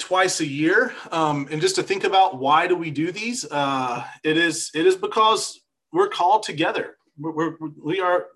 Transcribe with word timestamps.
twice 0.00 0.40
a 0.40 0.46
year. 0.46 0.92
Um, 1.10 1.48
and 1.50 1.60
just 1.60 1.76
to 1.76 1.82
think 1.82 2.04
about 2.04 2.38
why 2.38 2.66
do 2.66 2.76
we 2.76 2.90
do 2.90 3.12
these 3.12 3.44
uh, 3.50 4.04
it 4.22 4.36
is 4.36 4.70
it 4.74 4.86
is 4.86 4.96
because 4.96 5.60
we're 5.92 6.08
called 6.08 6.42
together. 6.42 6.96
We're, 7.18 7.30
we're 7.32 7.56
we 7.82 8.00
are 8.00 8.26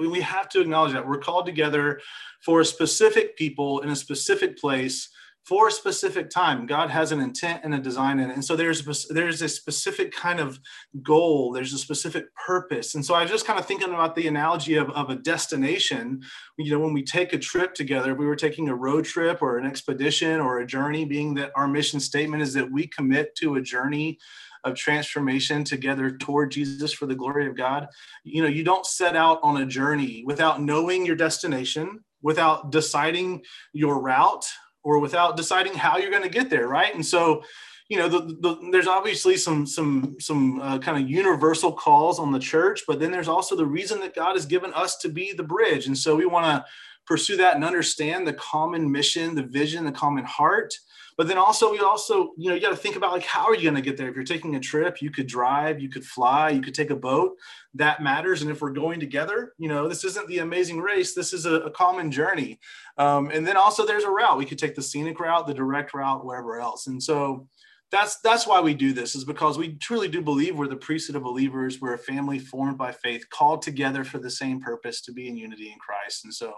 we 0.00 0.20
have 0.20 0.48
to 0.50 0.60
acknowledge 0.60 0.92
that 0.92 1.06
we're 1.06 1.18
called 1.18 1.46
together 1.46 2.00
for 2.44 2.60
a 2.60 2.64
specific 2.64 3.36
people 3.36 3.80
in 3.80 3.88
a 3.90 3.96
specific 3.96 4.58
place 4.58 5.08
for 5.48 5.68
a 5.68 5.72
specific 5.72 6.28
time. 6.28 6.66
God 6.66 6.90
has 6.90 7.10
an 7.10 7.20
intent 7.20 7.62
and 7.64 7.74
a 7.74 7.78
design 7.78 8.20
in 8.20 8.30
it. 8.30 8.34
And 8.34 8.44
so 8.44 8.54
there's 8.54 9.06
there's 9.08 9.40
a 9.40 9.48
specific 9.48 10.12
kind 10.12 10.40
of 10.40 10.60
goal, 11.02 11.52
there's 11.52 11.72
a 11.72 11.78
specific 11.78 12.26
purpose. 12.34 12.94
And 12.94 13.04
so 13.04 13.14
I 13.14 13.22
was 13.22 13.30
just 13.30 13.46
kind 13.46 13.58
of 13.58 13.64
thinking 13.64 13.88
about 13.88 14.14
the 14.14 14.28
analogy 14.28 14.74
of, 14.74 14.90
of 14.90 15.08
a 15.08 15.14
destination. 15.14 16.20
You 16.58 16.72
know, 16.72 16.78
when 16.78 16.92
we 16.92 17.02
take 17.02 17.32
a 17.32 17.38
trip 17.38 17.72
together, 17.72 18.14
we 18.14 18.26
were 18.26 18.36
taking 18.36 18.68
a 18.68 18.74
road 18.74 19.06
trip 19.06 19.40
or 19.40 19.56
an 19.56 19.64
expedition 19.64 20.38
or 20.38 20.58
a 20.58 20.66
journey, 20.66 21.06
being 21.06 21.32
that 21.34 21.52
our 21.56 21.66
mission 21.66 21.98
statement 21.98 22.42
is 22.42 22.52
that 22.52 22.70
we 22.70 22.86
commit 22.86 23.34
to 23.36 23.54
a 23.54 23.62
journey 23.62 24.18
of 24.64 24.74
transformation 24.74 25.64
together 25.64 26.10
toward 26.10 26.50
Jesus 26.50 26.92
for 26.92 27.06
the 27.06 27.14
glory 27.14 27.46
of 27.46 27.56
God. 27.56 27.86
You 28.22 28.42
know, 28.42 28.48
you 28.48 28.64
don't 28.64 28.84
set 28.84 29.16
out 29.16 29.40
on 29.42 29.62
a 29.62 29.66
journey 29.66 30.24
without 30.26 30.60
knowing 30.60 31.06
your 31.06 31.16
destination, 31.16 32.00
without 32.20 32.70
deciding 32.70 33.44
your 33.72 34.02
route, 34.02 34.44
or 34.84 34.98
without 34.98 35.36
deciding 35.36 35.74
how 35.74 35.98
you're 35.98 36.10
going 36.10 36.22
to 36.22 36.28
get 36.28 36.50
there, 36.50 36.68
right? 36.68 36.94
And 36.94 37.04
so, 37.04 37.42
you 37.88 37.98
know, 37.98 38.08
the, 38.08 38.20
the, 38.40 38.68
there's 38.70 38.86
obviously 38.86 39.36
some 39.36 39.66
some 39.66 40.16
some 40.20 40.60
uh, 40.60 40.78
kind 40.78 41.02
of 41.02 41.08
universal 41.08 41.72
calls 41.72 42.18
on 42.18 42.32
the 42.32 42.38
church, 42.38 42.82
but 42.86 43.00
then 43.00 43.10
there's 43.10 43.28
also 43.28 43.56
the 43.56 43.66
reason 43.66 44.00
that 44.00 44.14
God 44.14 44.34
has 44.34 44.46
given 44.46 44.72
us 44.74 44.96
to 44.98 45.08
be 45.08 45.32
the 45.32 45.42
bridge, 45.42 45.86
and 45.86 45.96
so 45.96 46.14
we 46.14 46.26
want 46.26 46.46
to 46.46 46.64
pursue 47.06 47.38
that 47.38 47.54
and 47.54 47.64
understand 47.64 48.26
the 48.26 48.34
common 48.34 48.92
mission, 48.92 49.34
the 49.34 49.42
vision, 49.42 49.84
the 49.84 49.92
common 49.92 50.24
heart, 50.24 50.74
but 51.18 51.26
then 51.26 51.36
also 51.36 51.70
we 51.70 51.80
also 51.80 52.30
you 52.38 52.48
know 52.48 52.54
you 52.54 52.60
got 52.60 52.70
to 52.70 52.76
think 52.76 52.96
about 52.96 53.12
like 53.12 53.24
how 53.24 53.44
are 53.44 53.54
you 53.54 53.64
going 53.64 53.74
to 53.74 53.82
get 53.82 53.98
there? 53.98 54.08
If 54.08 54.14
you're 54.14 54.24
taking 54.24 54.54
a 54.54 54.60
trip 54.60 55.02
you 55.02 55.10
could 55.10 55.26
drive 55.26 55.82
you 55.82 55.90
could 55.90 56.04
fly 56.04 56.50
you 56.50 56.62
could 56.62 56.74
take 56.74 56.90
a 56.90 56.96
boat 56.96 57.36
that 57.74 58.00
matters. 58.00 58.40
And 58.40 58.50
if 58.50 58.62
we're 58.62 58.70
going 58.70 59.00
together 59.00 59.52
you 59.58 59.68
know 59.68 59.88
this 59.88 60.04
isn't 60.04 60.28
the 60.28 60.38
amazing 60.38 60.80
race 60.80 61.14
this 61.14 61.34
is 61.34 61.44
a, 61.44 61.54
a 61.56 61.70
common 61.70 62.10
journey. 62.10 62.58
Um, 62.96 63.30
and 63.30 63.46
then 63.46 63.56
also 63.58 63.84
there's 63.84 64.04
a 64.04 64.10
route. 64.10 64.38
We 64.38 64.46
could 64.46 64.58
take 64.58 64.76
the 64.76 64.82
scenic 64.82 65.20
route 65.20 65.46
the 65.46 65.54
direct 65.54 65.92
route 65.92 66.24
wherever 66.24 66.58
else. 66.60 66.86
And 66.86 67.02
so 67.02 67.48
that's 67.90 68.20
that's 68.20 68.46
why 68.46 68.60
we 68.60 68.74
do 68.74 68.92
this 68.92 69.14
is 69.14 69.24
because 69.24 69.56
we 69.56 69.74
truly 69.76 70.08
do 70.08 70.20
believe 70.20 70.56
we're 70.56 70.68
the 70.68 70.76
priesthood 70.76 71.16
of 71.16 71.22
believers. 71.22 71.80
We're 71.80 71.94
a 71.94 71.98
family 71.98 72.38
formed 72.38 72.76
by 72.76 72.92
faith 72.92 73.24
called 73.30 73.62
together 73.62 74.04
for 74.04 74.18
the 74.18 74.30
same 74.30 74.60
purpose 74.60 75.00
to 75.02 75.12
be 75.12 75.26
in 75.26 75.36
unity 75.36 75.72
in 75.72 75.78
christ. 75.78 76.24
And 76.24 76.34
so 76.34 76.52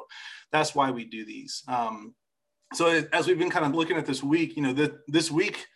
that's 0.50 0.74
why 0.74 0.90
we 0.90 1.04
do 1.04 1.24
these. 1.24 1.62
Um, 1.68 2.14
so 2.72 3.04
as 3.12 3.26
we've 3.26 3.38
been 3.38 3.50
kind 3.50 3.66
of 3.66 3.74
looking 3.74 3.96
at 3.96 4.06
this 4.06 4.22
week, 4.22 4.56
you 4.56 4.62
know, 4.62 4.88
this 5.08 5.30
week 5.30 5.66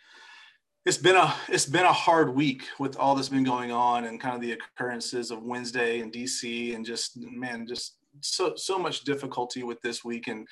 it's 0.85 0.99
been 0.99 1.17
a 1.17 1.35
it's 1.49 1.67
been 1.67 1.87
a 1.87 1.93
hard 1.93 2.35
week 2.35 2.65
with 2.79 2.97
all 2.97 3.15
that's 3.15 3.31
been 3.31 3.45
going 3.45 3.73
on 3.73 4.05
and 4.05 4.21
kind 4.21 4.35
of 4.35 4.41
the 4.41 4.53
occurrences 4.53 5.31
of 5.31 5.43
Wednesday 5.43 6.01
in 6.01 6.11
DC 6.11 6.75
and 6.75 6.85
just 6.85 7.17
man, 7.17 7.67
just 7.67 7.97
so 8.21 8.55
so 8.57 8.79
much 8.79 9.03
difficulty 9.03 9.63
with 9.63 9.81
this 9.83 10.05
week 10.05 10.29
and 10.29 10.47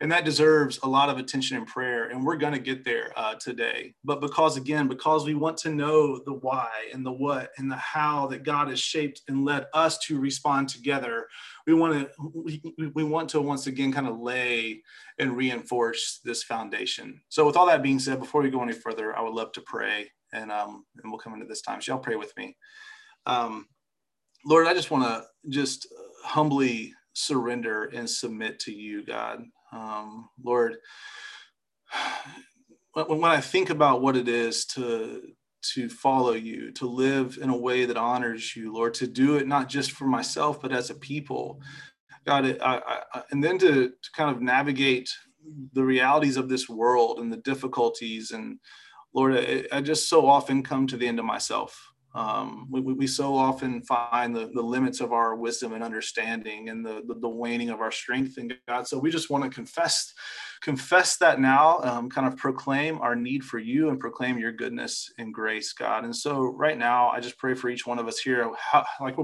and 0.00 0.12
that 0.12 0.24
deserves 0.24 0.78
a 0.82 0.88
lot 0.88 1.08
of 1.08 1.18
attention 1.18 1.56
and 1.56 1.66
prayer 1.66 2.08
and 2.08 2.24
we're 2.24 2.36
going 2.36 2.52
to 2.52 2.58
get 2.58 2.84
there 2.84 3.12
uh, 3.16 3.34
today. 3.34 3.94
But 4.04 4.20
because 4.20 4.56
again 4.56 4.88
because 4.88 5.24
we 5.24 5.34
want 5.34 5.56
to 5.58 5.70
know 5.70 6.20
the 6.24 6.34
why 6.34 6.70
and 6.92 7.04
the 7.04 7.12
what 7.12 7.50
and 7.58 7.70
the 7.70 7.76
how 7.76 8.26
that 8.28 8.42
god 8.42 8.68
has 8.68 8.80
shaped 8.80 9.22
and 9.28 9.44
led 9.44 9.66
us 9.72 9.98
to 10.06 10.18
respond 10.18 10.68
together 10.68 11.26
we 11.66 11.74
want 11.74 11.94
to 11.94 12.10
we, 12.34 12.62
we 12.94 13.04
want 13.04 13.28
to 13.30 13.40
once 13.40 13.66
again 13.66 13.92
kind 13.92 14.06
of 14.06 14.20
lay 14.20 14.82
and 15.18 15.36
reinforce 15.36 16.20
this 16.24 16.42
foundation. 16.42 17.20
So 17.28 17.46
with 17.46 17.56
all 17.56 17.66
that 17.66 17.82
being 17.82 17.98
said 17.98 18.20
before 18.20 18.42
we 18.42 18.50
go 18.50 18.62
any 18.62 18.72
further 18.72 19.16
i 19.16 19.22
would 19.22 19.34
love 19.34 19.52
to 19.52 19.60
pray 19.62 20.10
and 20.32 20.52
um 20.52 20.84
and 21.02 21.10
we'll 21.10 21.20
come 21.20 21.34
into 21.34 21.46
this 21.46 21.62
time. 21.62 21.80
So 21.80 21.92
y'all 21.92 22.00
pray 22.00 22.16
with 22.16 22.36
me. 22.36 22.56
Um 23.24 23.66
lord 24.44 24.66
i 24.66 24.74
just 24.74 24.90
want 24.90 25.02
to 25.04 25.24
just 25.48 25.88
humbly 26.22 26.92
surrender 27.16 27.84
and 27.84 28.08
submit 28.08 28.60
to 28.60 28.72
you, 28.72 29.04
God. 29.04 29.42
Um, 29.72 30.28
Lord, 30.44 30.76
when 32.92 33.24
I 33.24 33.40
think 33.40 33.70
about 33.70 34.02
what 34.02 34.16
it 34.16 34.28
is 34.28 34.66
to 34.66 35.22
to 35.74 35.88
follow 35.88 36.34
you, 36.34 36.70
to 36.72 36.86
live 36.86 37.38
in 37.40 37.50
a 37.50 37.56
way 37.56 37.86
that 37.86 37.96
honors 37.96 38.54
you, 38.54 38.72
Lord, 38.72 38.94
to 38.94 39.06
do 39.08 39.36
it 39.36 39.48
not 39.48 39.68
just 39.68 39.90
for 39.90 40.06
myself 40.06 40.60
but 40.60 40.70
as 40.70 40.90
a 40.90 40.94
people, 40.94 41.60
God, 42.24 42.58
I, 42.62 42.82
I, 43.14 43.22
and 43.32 43.42
then 43.42 43.58
to, 43.58 43.88
to 43.88 44.10
kind 44.14 44.30
of 44.30 44.40
navigate 44.40 45.10
the 45.72 45.82
realities 45.82 46.36
of 46.36 46.48
this 46.48 46.68
world 46.68 47.18
and 47.18 47.32
the 47.32 47.38
difficulties 47.38 48.30
and 48.30 48.58
Lord, 49.12 49.66
I 49.72 49.80
just 49.80 50.08
so 50.08 50.26
often 50.26 50.62
come 50.62 50.86
to 50.86 50.96
the 50.96 51.08
end 51.08 51.18
of 51.18 51.24
myself. 51.24 51.74
Um, 52.16 52.66
we, 52.70 52.80
we, 52.80 53.06
so 53.06 53.36
often 53.36 53.82
find 53.82 54.34
the, 54.34 54.50
the 54.54 54.62
limits 54.62 55.00
of 55.00 55.12
our 55.12 55.36
wisdom 55.36 55.74
and 55.74 55.84
understanding 55.84 56.70
and 56.70 56.84
the, 56.84 57.02
the, 57.06 57.14
the 57.14 57.28
waning 57.28 57.68
of 57.68 57.82
our 57.82 57.90
strength 57.90 58.38
in 58.38 58.50
God. 58.66 58.88
So 58.88 58.98
we 58.98 59.10
just 59.10 59.28
want 59.28 59.44
to 59.44 59.50
confess, 59.50 60.14
confess 60.62 61.16
that 61.18 61.40
now, 61.40 61.80
um, 61.82 62.08
kind 62.08 62.26
of 62.26 62.36
proclaim 62.36 63.00
our 63.00 63.14
need 63.14 63.44
for 63.44 63.58
you 63.58 63.88
and 63.88 64.00
proclaim 64.00 64.38
your 64.38 64.52
goodness 64.52 65.12
and 65.18 65.32
grace, 65.32 65.72
God. 65.72 66.04
And 66.04 66.14
so 66.14 66.44
right 66.44 66.78
now, 66.78 67.08
I 67.08 67.20
just 67.20 67.38
pray 67.38 67.54
for 67.54 67.68
each 67.68 67.86
one 67.86 67.98
of 67.98 68.08
us 68.08 68.18
here, 68.18 68.50
how, 68.58 68.84
like 69.00 69.16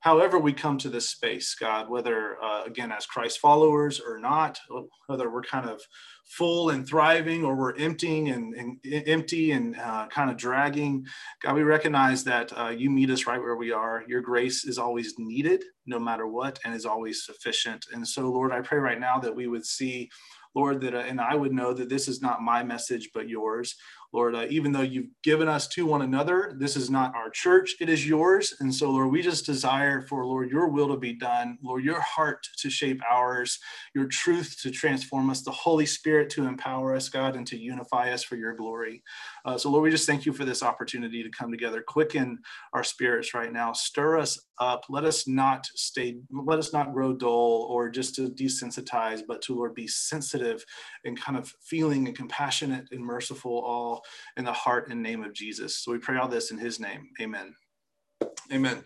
however 0.00 0.38
we 0.38 0.52
come 0.52 0.78
to 0.78 0.88
this 0.88 1.10
space, 1.10 1.54
God, 1.54 1.88
whether 1.88 2.42
uh, 2.42 2.64
again 2.64 2.92
as 2.92 3.06
Christ 3.06 3.40
followers 3.40 4.00
or 4.00 4.18
not, 4.18 4.58
whether 5.06 5.30
we're 5.30 5.42
kind 5.42 5.68
of 5.68 5.80
full 6.24 6.70
and 6.70 6.86
thriving 6.86 7.44
or 7.44 7.56
we're 7.56 7.76
emptying 7.76 8.28
and, 8.28 8.54
and 8.54 8.78
empty 8.84 9.52
and 9.52 9.76
uh, 9.78 10.06
kind 10.08 10.30
of 10.30 10.36
dragging, 10.36 11.06
God, 11.42 11.54
we 11.54 11.62
recognize 11.62 12.22
that 12.24 12.56
uh, 12.56 12.68
you 12.68 12.90
meet 12.90 13.10
us 13.10 13.26
right 13.26 13.40
where 13.40 13.56
we 13.56 13.72
are. 13.72 14.04
Your 14.06 14.20
grace 14.20 14.64
is 14.64 14.78
always 14.78 15.14
needed, 15.18 15.64
no 15.86 15.98
matter 15.98 16.26
what, 16.26 16.58
and 16.64 16.74
is 16.74 16.86
always 16.86 17.24
sufficient. 17.24 17.86
And 17.92 18.06
so, 18.06 18.30
Lord, 18.30 18.52
I 18.52 18.60
pray 18.60 18.78
right 18.78 19.00
now 19.00 19.18
that 19.18 19.34
we 19.34 19.48
would 19.48 19.66
see. 19.66 20.10
Lord, 20.54 20.80
that 20.82 20.94
uh, 20.94 20.98
and 20.98 21.20
I 21.20 21.34
would 21.34 21.52
know 21.52 21.72
that 21.72 21.88
this 21.88 22.08
is 22.08 22.22
not 22.22 22.42
my 22.42 22.62
message, 22.62 23.10
but 23.14 23.28
yours. 23.28 23.74
Lord, 24.12 24.34
uh, 24.34 24.46
even 24.48 24.72
though 24.72 24.80
you've 24.80 25.10
given 25.22 25.48
us 25.48 25.68
to 25.68 25.84
one 25.84 26.00
another, 26.00 26.54
this 26.58 26.76
is 26.76 26.88
not 26.88 27.14
our 27.14 27.28
church, 27.28 27.74
it 27.78 27.90
is 27.90 28.08
yours. 28.08 28.54
And 28.60 28.74
so, 28.74 28.90
Lord, 28.90 29.12
we 29.12 29.20
just 29.20 29.44
desire 29.44 30.00
for, 30.00 30.24
Lord, 30.24 30.50
your 30.50 30.68
will 30.68 30.88
to 30.88 30.96
be 30.96 31.12
done, 31.12 31.58
Lord, 31.62 31.84
your 31.84 32.00
heart 32.00 32.46
to 32.60 32.70
shape 32.70 33.02
ours, 33.10 33.58
your 33.94 34.06
truth 34.06 34.56
to 34.62 34.70
transform 34.70 35.28
us, 35.28 35.42
the 35.42 35.50
Holy 35.50 35.84
Spirit 35.84 36.30
to 36.30 36.46
empower 36.46 36.96
us, 36.96 37.10
God, 37.10 37.36
and 37.36 37.46
to 37.48 37.58
unify 37.58 38.10
us 38.12 38.22
for 38.22 38.36
your 38.36 38.54
glory. 38.54 39.02
Uh, 39.48 39.56
so, 39.56 39.70
Lord, 39.70 39.84
we 39.84 39.90
just 39.90 40.06
thank 40.06 40.26
you 40.26 40.34
for 40.34 40.44
this 40.44 40.62
opportunity 40.62 41.22
to 41.22 41.30
come 41.30 41.50
together, 41.50 41.80
quicken 41.80 42.38
our 42.74 42.84
spirits 42.84 43.32
right 43.32 43.50
now, 43.50 43.72
stir 43.72 44.18
us 44.18 44.38
up. 44.60 44.84
Let 44.90 45.04
us 45.04 45.26
not 45.26 45.64
stay, 45.74 46.18
let 46.30 46.58
us 46.58 46.74
not 46.74 46.92
grow 46.92 47.14
dull 47.14 47.66
or 47.70 47.88
just 47.88 48.14
to 48.16 48.28
desensitize, 48.28 49.22
but 49.26 49.40
to, 49.42 49.54
Lord, 49.54 49.74
be 49.74 49.86
sensitive 49.86 50.62
and 51.06 51.18
kind 51.18 51.38
of 51.38 51.50
feeling 51.62 52.06
and 52.06 52.14
compassionate 52.14 52.88
and 52.92 53.00
merciful 53.00 53.62
all 53.64 54.04
in 54.36 54.44
the 54.44 54.52
heart 54.52 54.90
and 54.90 55.02
name 55.02 55.24
of 55.24 55.32
Jesus. 55.32 55.78
So 55.78 55.92
we 55.92 55.98
pray 55.98 56.18
all 56.18 56.28
this 56.28 56.50
in 56.50 56.58
his 56.58 56.78
name. 56.78 57.08
Amen. 57.18 57.54
Amen. 58.52 58.84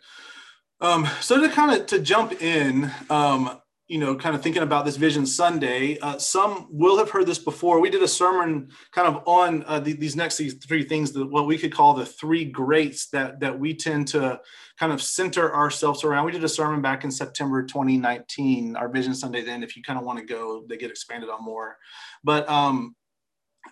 Um, 0.81 1.09
so 1.21 1.41
to 1.41 1.49
kind 1.49 1.81
of 1.81 1.87
to 1.87 1.99
jump 1.99 2.41
in, 2.41 2.89
um, 3.11 3.61
you 3.89 3.99
know, 3.99 4.15
kind 4.15 4.35
of 4.35 4.43
thinking 4.43 4.63
about 4.63 4.85
this 4.85 4.97
Vision 4.97 5.27
Sunday, 5.27 5.99
uh, 5.99 6.17
some 6.17 6.69
will 6.71 6.97
have 6.99 7.11
heard 7.11 7.27
this 7.27 7.39
before. 7.39 7.81
We 7.81 7.91
did 7.91 8.03
a 8.03 8.09
sermon 8.09 8.71
kind 8.93 9.09
of 9.09 9.23
on 9.27 9.65
uh, 9.67 9.81
the, 9.81 9.93
these 9.93 10.17
next 10.17 10.39
these 10.39 10.55
three 10.55 10.85
things, 10.85 11.17
what 11.17 11.47
we 11.47 11.59
could 11.59 11.75
call 11.75 11.95
the 11.95 12.07
three 12.07 12.45
greats 12.45 13.09
that 13.09 13.41
that 13.41 13.59
we 13.59 13.75
tend 13.75 14.09
to 14.09 14.41
kind 14.79 14.93
of 14.93 15.03
center 15.03 15.55
ourselves 15.55 16.05
around. 16.05 16.25
We 16.25 16.33
did 16.33 16.45
a 16.45 16.49
sermon 16.49 16.81
back 16.81 17.05
in 17.05 17.11
September 17.11 17.63
2019, 17.63 18.77
our 18.77 18.89
Vision 18.89 19.15
Sunday. 19.15 19.43
Then, 19.43 19.63
if 19.63 19.77
you 19.77 19.83
kind 19.83 19.99
of 19.99 20.05
want 20.05 20.19
to 20.21 20.25
go, 20.25 20.65
they 20.69 20.77
get 20.77 20.91
expanded 20.91 21.29
on 21.29 21.45
more. 21.45 21.77
But 22.25 22.49
um, 22.49 22.95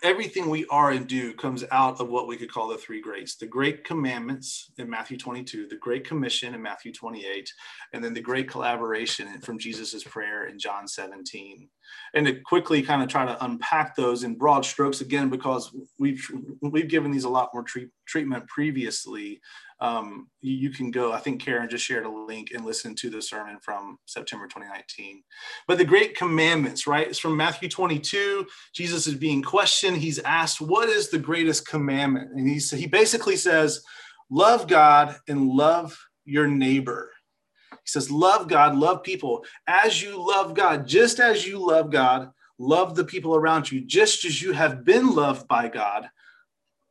everything 0.03 0.49
we 0.49 0.65
are 0.67 0.91
and 0.91 1.07
do 1.07 1.33
comes 1.33 1.63
out 1.71 1.99
of 1.99 2.09
what 2.09 2.27
we 2.27 2.35
could 2.35 2.51
call 2.51 2.67
the 2.67 2.77
three 2.77 3.01
greats 3.01 3.35
the 3.35 3.45
great 3.45 3.83
commandments 3.83 4.71
in 4.77 4.89
matthew 4.89 5.17
22 5.17 5.67
the 5.67 5.75
great 5.77 6.05
commission 6.05 6.53
in 6.53 6.61
matthew 6.61 6.91
28 6.91 7.51
and 7.93 8.03
then 8.03 8.13
the 8.13 8.21
great 8.21 8.49
collaboration 8.49 9.39
from 9.41 9.59
jesus's 9.59 10.03
prayer 10.03 10.47
in 10.47 10.57
john 10.57 10.87
17 10.87 11.69
and 12.13 12.25
to 12.25 12.33
quickly 12.41 12.81
kind 12.81 13.01
of 13.01 13.09
try 13.09 13.25
to 13.25 13.45
unpack 13.45 13.95
those 13.95 14.23
in 14.23 14.35
broad 14.35 14.65
strokes 14.65 15.01
again 15.01 15.29
because 15.29 15.75
we've 15.99 16.25
we've 16.61 16.87
given 16.87 17.11
these 17.11 17.23
a 17.23 17.29
lot 17.29 17.49
more 17.53 17.63
treat, 17.63 17.89
treatment 18.11 18.47
previously 18.47 19.41
um, 19.79 20.27
you, 20.41 20.53
you, 20.53 20.69
can 20.69 20.91
go 20.91 21.11
i 21.11 21.17
think 21.17 21.41
karen 21.41 21.69
just 21.69 21.85
shared 21.85 22.05
a 22.05 22.09
link 22.09 22.51
and 22.53 22.65
listen 22.65 22.93
to 22.95 23.09
the 23.09 23.21
sermon 23.21 23.57
from 23.61 23.97
september 24.05 24.45
2019 24.45 25.23
but 25.67 25.77
the 25.77 25.85
great 25.85 26.15
commandments 26.15 26.85
right? 26.85 27.07
It's 27.07 27.19
from 27.19 27.37
matthew 27.37 27.69
22 27.69 28.45
jesus 28.73 29.07
is 29.07 29.15
being 29.15 29.41
questioned. 29.41 29.97
He's 29.97 30.19
asked 30.19 30.61
what 30.61 30.89
is 30.89 31.09
the 31.09 31.19
greatest 31.19 31.67
commandment? 31.67 32.31
And 32.31 32.47
he, 32.47 32.59
he 32.77 32.87
basically 32.87 33.37
says 33.37 33.81
love 34.29 34.67
god 34.67 35.15
and 35.27 35.47
love 35.47 35.97
your 36.25 36.47
neighbor. 36.47 37.11
He 37.71 37.87
says, 37.87 38.11
Love 38.11 38.47
God, 38.47 38.75
love 38.75 39.03
people. 39.03 39.43
As 39.67 40.01
you 40.01 40.25
love 40.25 40.53
God, 40.53 40.87
just 40.87 41.19
as 41.19 41.45
you 41.45 41.65
love 41.65 41.91
God, 41.91 42.31
love 42.57 42.95
the 42.95 43.03
people 43.03 43.35
around 43.35 43.71
you. 43.71 43.81
Just 43.81 44.23
as 44.25 44.41
you 44.41 44.53
have 44.53 44.83
been 44.83 45.13
loved 45.13 45.47
by 45.47 45.67
God. 45.67 46.09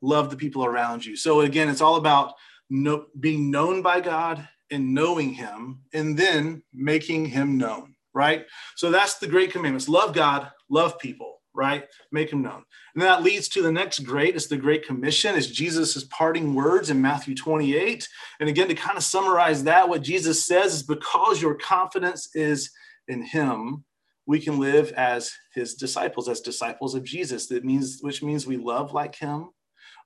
Love 0.02 0.30
the 0.30 0.36
people 0.36 0.64
around 0.64 1.04
you. 1.04 1.16
So 1.16 1.40
again, 1.40 1.68
it's 1.68 1.80
all 1.80 1.96
about 1.96 2.34
no, 2.68 3.06
being 3.18 3.50
known 3.50 3.82
by 3.82 4.00
God 4.00 4.48
and 4.70 4.94
knowing 4.94 5.32
Him, 5.34 5.80
and 5.92 6.16
then 6.16 6.62
making 6.72 7.26
Him 7.26 7.58
known. 7.58 7.94
Right. 8.12 8.46
So 8.76 8.90
that's 8.90 9.18
the 9.18 9.26
great 9.26 9.52
commandments: 9.52 9.88
love 9.88 10.14
God, 10.14 10.50
love 10.68 10.98
people 10.98 11.40
right? 11.54 11.84
Make 12.12 12.32
him 12.32 12.42
known. 12.42 12.64
And 12.94 13.02
that 13.02 13.22
leads 13.22 13.48
to 13.50 13.62
the 13.62 13.72
next 13.72 14.00
great, 14.00 14.34
it's 14.34 14.46
the 14.46 14.56
Great 14.56 14.86
Commission, 14.86 15.34
is 15.34 15.50
Jesus' 15.50 16.04
parting 16.04 16.54
words 16.54 16.90
in 16.90 17.00
Matthew 17.00 17.34
28. 17.34 18.08
And 18.40 18.48
again, 18.48 18.68
to 18.68 18.74
kind 18.74 18.96
of 18.96 19.04
summarize 19.04 19.64
that, 19.64 19.88
what 19.88 20.02
Jesus 20.02 20.44
says 20.44 20.74
is 20.74 20.82
because 20.82 21.42
your 21.42 21.54
confidence 21.54 22.30
is 22.34 22.70
in 23.08 23.22
him, 23.22 23.84
we 24.26 24.38
can 24.38 24.58
live 24.58 24.92
as 24.92 25.32
his 25.54 25.74
disciples, 25.74 26.28
as 26.28 26.40
disciples 26.40 26.94
of 26.94 27.04
Jesus. 27.04 27.46
That 27.48 27.64
means, 27.64 27.98
which 28.00 28.22
means 28.22 28.46
we 28.46 28.56
love 28.56 28.92
like 28.92 29.16
him. 29.16 29.50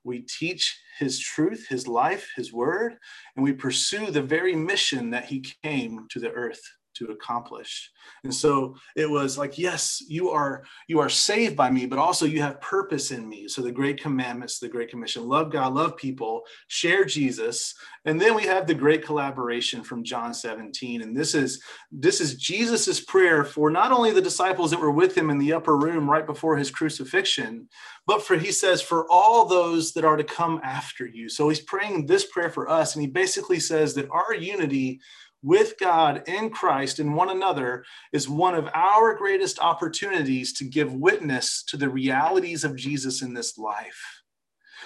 We 0.05 0.19
teach 0.19 0.79
his 0.99 1.19
truth, 1.19 1.65
his 1.67 1.87
life, 1.87 2.29
his 2.35 2.53
word, 2.53 2.97
and 3.35 3.43
we 3.43 3.51
pursue 3.51 4.11
the 4.11 4.21
very 4.21 4.55
mission 4.55 5.09
that 5.09 5.25
he 5.25 5.43
came 5.63 6.05
to 6.11 6.19
the 6.19 6.31
earth 6.31 6.61
to 6.95 7.07
accomplish. 7.07 7.91
And 8.23 8.33
so 8.33 8.75
it 8.95 9.09
was 9.09 9.37
like 9.37 9.57
yes 9.57 10.03
you 10.07 10.29
are 10.29 10.63
you 10.87 10.99
are 10.99 11.09
saved 11.09 11.55
by 11.55 11.69
me 11.69 11.85
but 11.85 11.99
also 11.99 12.25
you 12.25 12.41
have 12.41 12.61
purpose 12.61 13.11
in 13.11 13.27
me. 13.27 13.47
So 13.47 13.61
the 13.61 13.71
great 13.71 14.01
commandments 14.01 14.59
the 14.59 14.69
great 14.69 14.89
commission 14.89 15.27
love 15.27 15.51
god 15.51 15.73
love 15.73 15.97
people 15.97 16.41
share 16.67 17.05
jesus. 17.05 17.73
And 18.05 18.21
then 18.21 18.35
we 18.35 18.43
have 18.43 18.67
the 18.67 18.73
great 18.73 19.05
collaboration 19.05 19.83
from 19.83 20.03
john 20.03 20.33
17 20.33 21.01
and 21.01 21.15
this 21.15 21.35
is 21.35 21.61
this 21.91 22.21
is 22.21 22.35
jesus's 22.35 23.01
prayer 23.01 23.43
for 23.43 23.69
not 23.69 23.91
only 23.91 24.11
the 24.11 24.21
disciples 24.21 24.71
that 24.71 24.79
were 24.79 24.91
with 24.91 25.17
him 25.17 25.29
in 25.29 25.37
the 25.37 25.53
upper 25.53 25.77
room 25.77 26.09
right 26.09 26.25
before 26.25 26.57
his 26.57 26.71
crucifixion 26.71 27.67
but 28.07 28.21
for 28.21 28.37
he 28.37 28.51
says 28.51 28.81
for 28.81 29.09
all 29.09 29.45
those 29.45 29.93
that 29.93 30.05
are 30.05 30.17
to 30.17 30.23
come 30.23 30.61
after 30.63 31.05
you. 31.05 31.27
So 31.27 31.49
he's 31.49 31.61
praying 31.61 32.05
this 32.05 32.25
prayer 32.25 32.49
for 32.49 32.69
us. 32.69 32.95
And 32.95 33.01
he 33.01 33.07
basically 33.07 33.59
says 33.59 33.95
that 33.95 34.09
our 34.11 34.33
unity 34.33 35.01
with 35.45 35.77
God 35.79 36.23
in 36.27 36.49
Christ 36.49 36.97
and 36.97 37.13
one 37.13 37.29
another 37.29 37.85
is 38.11 38.27
one 38.27 38.55
of 38.55 38.67
our 38.73 39.13
greatest 39.13 39.59
opportunities 39.59 40.53
to 40.53 40.65
give 40.65 40.91
witness 40.91 41.63
to 41.67 41.77
the 41.77 41.87
realities 41.87 42.63
of 42.63 42.75
Jesus 42.75 43.21
in 43.21 43.35
this 43.35 43.55
life. 43.55 44.23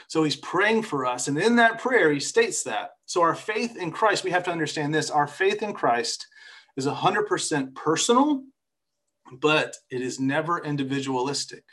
So 0.09 0.25
he's 0.25 0.35
praying 0.35 0.83
for 0.83 1.05
us. 1.05 1.29
And 1.29 1.37
in 1.37 1.55
that 1.55 1.79
prayer, 1.79 2.11
he 2.11 2.19
states 2.19 2.63
that. 2.63 2.89
So 3.05 3.21
our 3.21 3.35
faith 3.35 3.77
in 3.77 3.89
Christ, 3.89 4.25
we 4.25 4.31
have 4.31 4.43
to 4.43 4.51
understand 4.51 4.93
this 4.93 5.09
our 5.09 5.27
faith 5.27 5.63
in 5.63 5.71
Christ 5.71 6.27
is 6.75 6.85
100% 6.85 7.73
personal, 7.73 8.43
but 9.31 9.77
it 9.89 10.01
is 10.01 10.19
never 10.19 10.61
individualistic. 10.61 11.63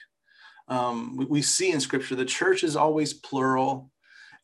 Um, 0.68 1.16
we, 1.16 1.24
we 1.24 1.42
see 1.42 1.72
in 1.72 1.80
scripture 1.80 2.14
the 2.14 2.24
church 2.24 2.62
is 2.62 2.76
always 2.76 3.14
plural 3.14 3.90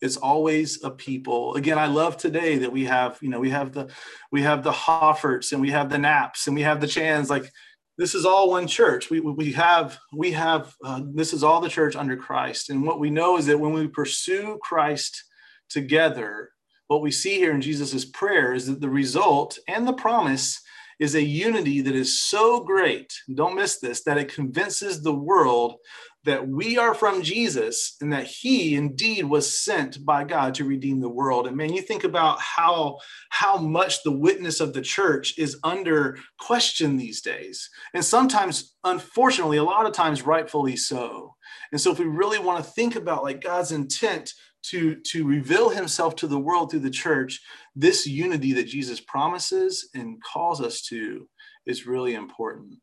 it's 0.03 0.17
always 0.17 0.83
a 0.83 0.91
people. 0.91 1.55
Again 1.55 1.79
i 1.79 1.85
love 1.85 2.17
today 2.17 2.57
that 2.57 2.71
we 2.71 2.85
have 2.85 3.17
you 3.21 3.29
know 3.29 3.39
we 3.39 3.49
have 3.51 3.71
the 3.71 3.89
we 4.31 4.41
have 4.41 4.63
the 4.63 4.71
hofferts 4.71 5.51
and 5.51 5.61
we 5.61 5.71
have 5.71 5.89
the 5.89 5.97
naps 5.97 6.47
and 6.47 6.55
we 6.55 6.61
have 6.63 6.81
the 6.81 6.87
chans. 6.87 7.29
Like 7.29 7.49
this 7.97 8.13
is 8.13 8.25
all 8.25 8.49
one 8.49 8.67
church. 8.67 9.09
We, 9.09 9.19
we 9.19 9.53
have 9.53 9.97
we 10.13 10.31
have 10.31 10.75
uh, 10.83 11.01
this 11.13 11.33
is 11.33 11.43
all 11.43 11.61
the 11.61 11.69
church 11.69 11.95
under 11.95 12.17
christ. 12.17 12.69
And 12.69 12.85
what 12.85 12.99
we 12.99 13.09
know 13.09 13.37
is 13.37 13.45
that 13.45 13.59
when 13.59 13.73
we 13.73 13.87
pursue 13.87 14.59
christ 14.61 15.23
together 15.69 16.51
what 16.87 17.01
we 17.01 17.09
see 17.09 17.37
here 17.37 17.53
in 17.53 17.61
jesus' 17.61 18.05
prayer 18.05 18.53
is 18.53 18.67
that 18.67 18.81
the 18.81 18.89
result 18.89 19.57
and 19.67 19.87
the 19.87 19.93
promise 19.93 20.61
is 20.99 21.15
a 21.15 21.23
unity 21.23 21.81
that 21.81 21.95
is 21.95 22.21
so 22.21 22.59
great 22.59 23.11
don't 23.33 23.55
miss 23.55 23.79
this 23.79 24.03
that 24.03 24.17
it 24.17 24.33
convinces 24.33 25.01
the 25.01 25.13
world 25.13 25.77
that 26.25 26.47
we 26.47 26.77
are 26.77 26.93
from 26.93 27.21
Jesus 27.21 27.95
and 27.99 28.13
that 28.13 28.25
he 28.25 28.75
indeed 28.75 29.25
was 29.25 29.59
sent 29.63 30.05
by 30.05 30.23
God 30.23 30.53
to 30.55 30.65
redeem 30.65 30.99
the 30.99 31.09
world. 31.09 31.47
And 31.47 31.57
man, 31.57 31.73
you 31.73 31.81
think 31.81 32.03
about 32.03 32.39
how 32.39 32.99
how 33.29 33.57
much 33.57 34.03
the 34.03 34.17
witness 34.17 34.59
of 34.59 34.73
the 34.73 34.81
church 34.81 35.37
is 35.37 35.57
under 35.63 36.17
question 36.39 36.95
these 36.95 37.21
days. 37.21 37.69
And 37.93 38.03
sometimes 38.03 38.75
unfortunately 38.83 39.57
a 39.57 39.63
lot 39.63 39.85
of 39.85 39.93
times 39.93 40.25
rightfully 40.25 40.77
so. 40.77 41.35
And 41.71 41.81
so 41.81 41.91
if 41.91 41.99
we 41.99 42.05
really 42.05 42.39
want 42.39 42.63
to 42.63 42.71
think 42.71 42.95
about 42.95 43.23
like 43.23 43.41
God's 43.41 43.71
intent 43.71 44.31
to 44.67 44.95
to 44.95 45.27
reveal 45.27 45.69
himself 45.69 46.15
to 46.17 46.27
the 46.27 46.39
world 46.39 46.71
through 46.71 46.79
the 46.81 46.89
church, 46.89 47.41
this 47.75 48.07
unity 48.07 48.53
that 48.53 48.67
Jesus 48.67 49.01
promises 49.01 49.89
and 49.93 50.21
calls 50.23 50.61
us 50.61 50.81
to 50.83 51.27
is 51.65 51.85
really 51.85 52.13
important. 52.13 52.75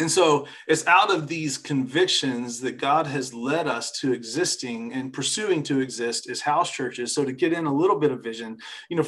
And 0.00 0.10
so 0.10 0.46
it's 0.66 0.86
out 0.86 1.12
of 1.12 1.28
these 1.28 1.58
convictions 1.58 2.60
that 2.60 2.78
God 2.78 3.06
has 3.06 3.34
led 3.34 3.66
us 3.66 3.92
to 4.00 4.12
existing 4.12 4.92
and 4.92 5.12
pursuing 5.12 5.62
to 5.64 5.80
exist 5.80 6.28
as 6.28 6.40
house 6.40 6.70
churches. 6.70 7.14
So 7.14 7.24
to 7.24 7.32
get 7.32 7.52
in 7.52 7.66
a 7.66 7.74
little 7.74 7.98
bit 7.98 8.10
of 8.10 8.22
vision, 8.22 8.58
you 8.88 8.96
know, 8.96 9.04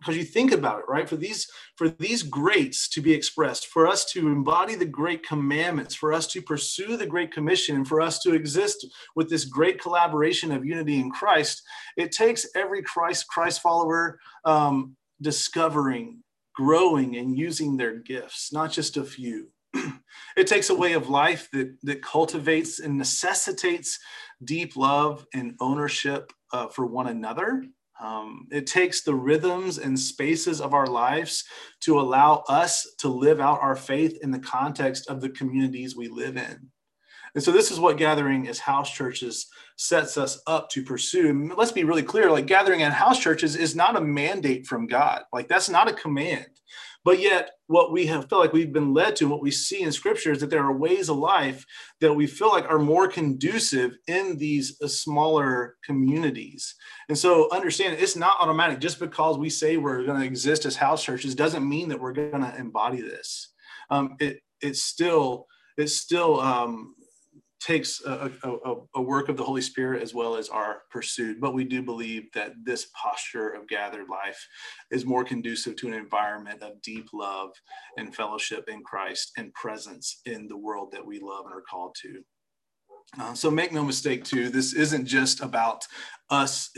because 0.00 0.16
you 0.16 0.24
think 0.24 0.50
about 0.52 0.78
it, 0.78 0.86
right? 0.88 1.06
For 1.06 1.16
these 1.16 1.46
for 1.76 1.90
these 1.90 2.22
greats 2.22 2.88
to 2.88 3.02
be 3.02 3.12
expressed, 3.12 3.66
for 3.66 3.86
us 3.86 4.04
to 4.12 4.28
embody 4.28 4.74
the 4.74 4.86
great 4.86 5.26
commandments, 5.26 5.94
for 5.94 6.12
us 6.12 6.26
to 6.28 6.40
pursue 6.40 6.96
the 6.96 7.06
great 7.06 7.32
commission, 7.32 7.76
and 7.76 7.86
for 7.86 8.00
us 8.00 8.18
to 8.20 8.34
exist 8.34 8.86
with 9.14 9.28
this 9.28 9.44
great 9.44 9.80
collaboration 9.80 10.52
of 10.52 10.64
unity 10.64 10.98
in 10.98 11.10
Christ, 11.10 11.62
it 11.98 12.12
takes 12.12 12.46
every 12.56 12.82
Christ 12.82 13.28
Christ 13.28 13.60
follower 13.60 14.18
um, 14.46 14.96
discovering, 15.20 16.22
growing, 16.54 17.16
and 17.16 17.36
using 17.36 17.76
their 17.76 17.96
gifts, 17.96 18.52
not 18.52 18.72
just 18.72 18.96
a 18.96 19.04
few. 19.04 19.48
it 20.40 20.46
takes 20.46 20.70
a 20.70 20.74
way 20.74 20.94
of 20.94 21.08
life 21.08 21.48
that, 21.52 21.76
that 21.82 22.02
cultivates 22.02 22.80
and 22.80 22.96
necessitates 22.96 23.98
deep 24.44 24.76
love 24.76 25.26
and 25.34 25.54
ownership 25.60 26.32
uh, 26.52 26.68
for 26.68 26.86
one 26.86 27.08
another. 27.08 27.64
Um, 28.00 28.46
it 28.50 28.66
takes 28.66 29.02
the 29.02 29.14
rhythms 29.14 29.78
and 29.78 29.98
spaces 29.98 30.60
of 30.60 30.72
our 30.72 30.86
lives 30.86 31.44
to 31.80 32.00
allow 32.00 32.42
us 32.48 32.86
to 32.98 33.08
live 33.08 33.40
out 33.40 33.60
our 33.60 33.76
faith 33.76 34.18
in 34.22 34.30
the 34.30 34.38
context 34.38 35.08
of 35.10 35.20
the 35.20 35.28
communities 35.28 35.96
we 35.96 36.08
live 36.08 36.38
in. 36.38 36.70
And 37.34 37.44
so, 37.44 37.52
this 37.52 37.70
is 37.70 37.78
what 37.78 37.98
gathering 37.98 38.48
as 38.48 38.58
house 38.58 38.90
churches 38.90 39.46
sets 39.76 40.16
us 40.16 40.40
up 40.46 40.68
to 40.70 40.82
pursue. 40.82 41.52
Let's 41.56 41.70
be 41.70 41.84
really 41.84 42.02
clear 42.02 42.30
like, 42.30 42.46
gathering 42.46 42.82
at 42.82 42.92
house 42.92 43.20
churches 43.20 43.54
is 43.54 43.76
not 43.76 43.96
a 43.96 44.00
mandate 44.00 44.66
from 44.66 44.86
God, 44.86 45.22
like, 45.32 45.46
that's 45.46 45.68
not 45.68 45.88
a 45.88 45.92
command. 45.92 46.46
But 47.04 47.18
yet, 47.18 47.52
what 47.66 47.92
we 47.92 48.06
have 48.06 48.28
felt 48.28 48.42
like 48.42 48.52
we've 48.52 48.72
been 48.72 48.92
led 48.92 49.16
to, 49.16 49.28
what 49.28 49.40
we 49.40 49.50
see 49.50 49.82
in 49.82 49.92
scripture 49.92 50.32
is 50.32 50.40
that 50.40 50.50
there 50.50 50.64
are 50.64 50.76
ways 50.76 51.08
of 51.08 51.16
life 51.16 51.64
that 52.00 52.12
we 52.12 52.26
feel 52.26 52.50
like 52.50 52.68
are 52.68 52.78
more 52.78 53.08
conducive 53.08 53.92
in 54.06 54.36
these 54.36 54.76
uh, 54.82 54.88
smaller 54.88 55.76
communities. 55.84 56.74
And 57.08 57.16
so 57.16 57.48
understand 57.52 57.96
it's 57.98 58.16
not 58.16 58.38
automatic. 58.40 58.80
Just 58.80 58.98
because 58.98 59.38
we 59.38 59.48
say 59.48 59.76
we're 59.76 60.04
going 60.04 60.20
to 60.20 60.26
exist 60.26 60.66
as 60.66 60.76
house 60.76 61.02
churches 61.02 61.34
doesn't 61.34 61.66
mean 61.66 61.88
that 61.88 62.00
we're 62.00 62.12
going 62.12 62.42
to 62.42 62.54
embody 62.58 63.00
this. 63.00 63.52
Um, 63.88 64.16
it, 64.20 64.40
it's 64.60 64.82
still, 64.82 65.46
it's 65.78 65.96
still 65.96 66.40
um, 66.40 66.94
takes 67.60 68.02
a, 68.04 68.30
a, 68.42 68.74
a, 68.94 69.02
work 69.02 69.28
of 69.28 69.36
the 69.36 69.44
Holy 69.44 69.60
Spirit 69.60 70.02
as 70.02 70.14
well 70.14 70.34
as 70.36 70.48
our 70.48 70.82
pursuit. 70.90 71.40
But 71.40 71.54
we 71.54 71.64
do 71.64 71.82
believe 71.82 72.32
that 72.32 72.52
this 72.64 72.86
posture 73.00 73.50
of 73.50 73.68
gathered 73.68 74.08
life 74.08 74.46
is 74.90 75.04
more 75.04 75.24
conducive 75.24 75.76
to 75.76 75.88
an 75.88 75.94
environment 75.94 76.62
of 76.62 76.80
deep 76.80 77.08
love 77.12 77.50
and 77.98 78.14
fellowship 78.14 78.68
in 78.68 78.82
Christ 78.82 79.32
and 79.36 79.52
presence 79.52 80.20
in 80.24 80.48
the 80.48 80.56
world 80.56 80.90
that 80.92 81.04
we 81.04 81.20
love 81.20 81.44
and 81.44 81.54
are 81.54 81.62
called 81.62 81.94
to. 82.02 82.22
Uh, 83.18 83.34
so 83.34 83.50
make 83.50 83.72
no 83.72 83.84
mistake, 83.84 84.24
too, 84.24 84.48
this 84.48 84.72
isn't 84.72 85.04
just 85.04 85.40
about 85.42 85.84
us 86.30 86.70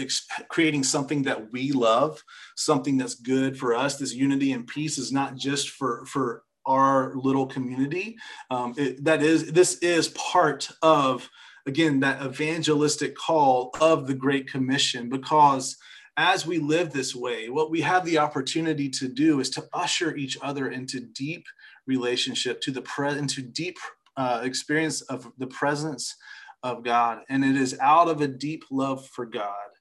creating 0.49 0.83
something 0.83 1.23
that 1.23 1.53
we 1.53 1.73
love, 1.73 2.23
something 2.57 2.97
that's 2.97 3.15
good 3.15 3.59
for 3.59 3.75
us. 3.75 3.99
This 3.99 4.15
unity 4.15 4.53
and 4.53 4.67
peace 4.67 4.97
is 4.97 5.13
not 5.13 5.37
just 5.37 5.71
for 5.71 6.07
for 6.07 6.43
our 6.67 7.15
little 7.15 7.47
community. 7.47 8.17
Um, 8.51 8.75
it, 8.77 9.05
that 9.05 9.23
is, 9.23 9.53
this 9.53 9.79
is 9.79 10.09
part 10.09 10.69
of, 10.83 11.29
again, 11.67 12.01
that 12.01 12.25
evangelistic 12.25 13.17
call 13.17 13.75
of 13.81 14.07
the 14.07 14.15
Great 14.15 14.49
Commission, 14.51 15.09
because 15.09 15.77
as 16.17 16.47
we 16.47 16.59
live 16.59 16.93
this 16.93 17.15
way, 17.15 17.49
what 17.49 17.71
we 17.71 17.81
have 17.81 18.05
the 18.05 18.19
opportunity 18.19 18.89
to 18.91 19.09
do 19.09 19.41
is 19.41 19.51
to 19.51 19.67
usher 19.73 20.15
each 20.15 20.37
other 20.43 20.71
into 20.71 21.01
deep 21.01 21.45
relationship, 21.87 22.61
to 22.61 22.71
the 22.71 22.83
pre- 22.83 23.19
into 23.19 23.43
deep 23.43 23.79
uh, 24.17 24.41
experience 24.45 25.01
of 25.03 25.31
the 25.39 25.47
presence 25.47 26.15
of 26.63 26.85
God. 26.85 27.21
And 27.29 27.45
it 27.45 27.57
is 27.57 27.77
out 27.81 28.09
of 28.09 28.21
a 28.21 28.29
deep 28.29 28.65
love 28.71 29.07
for 29.09 29.27
God 29.27 29.72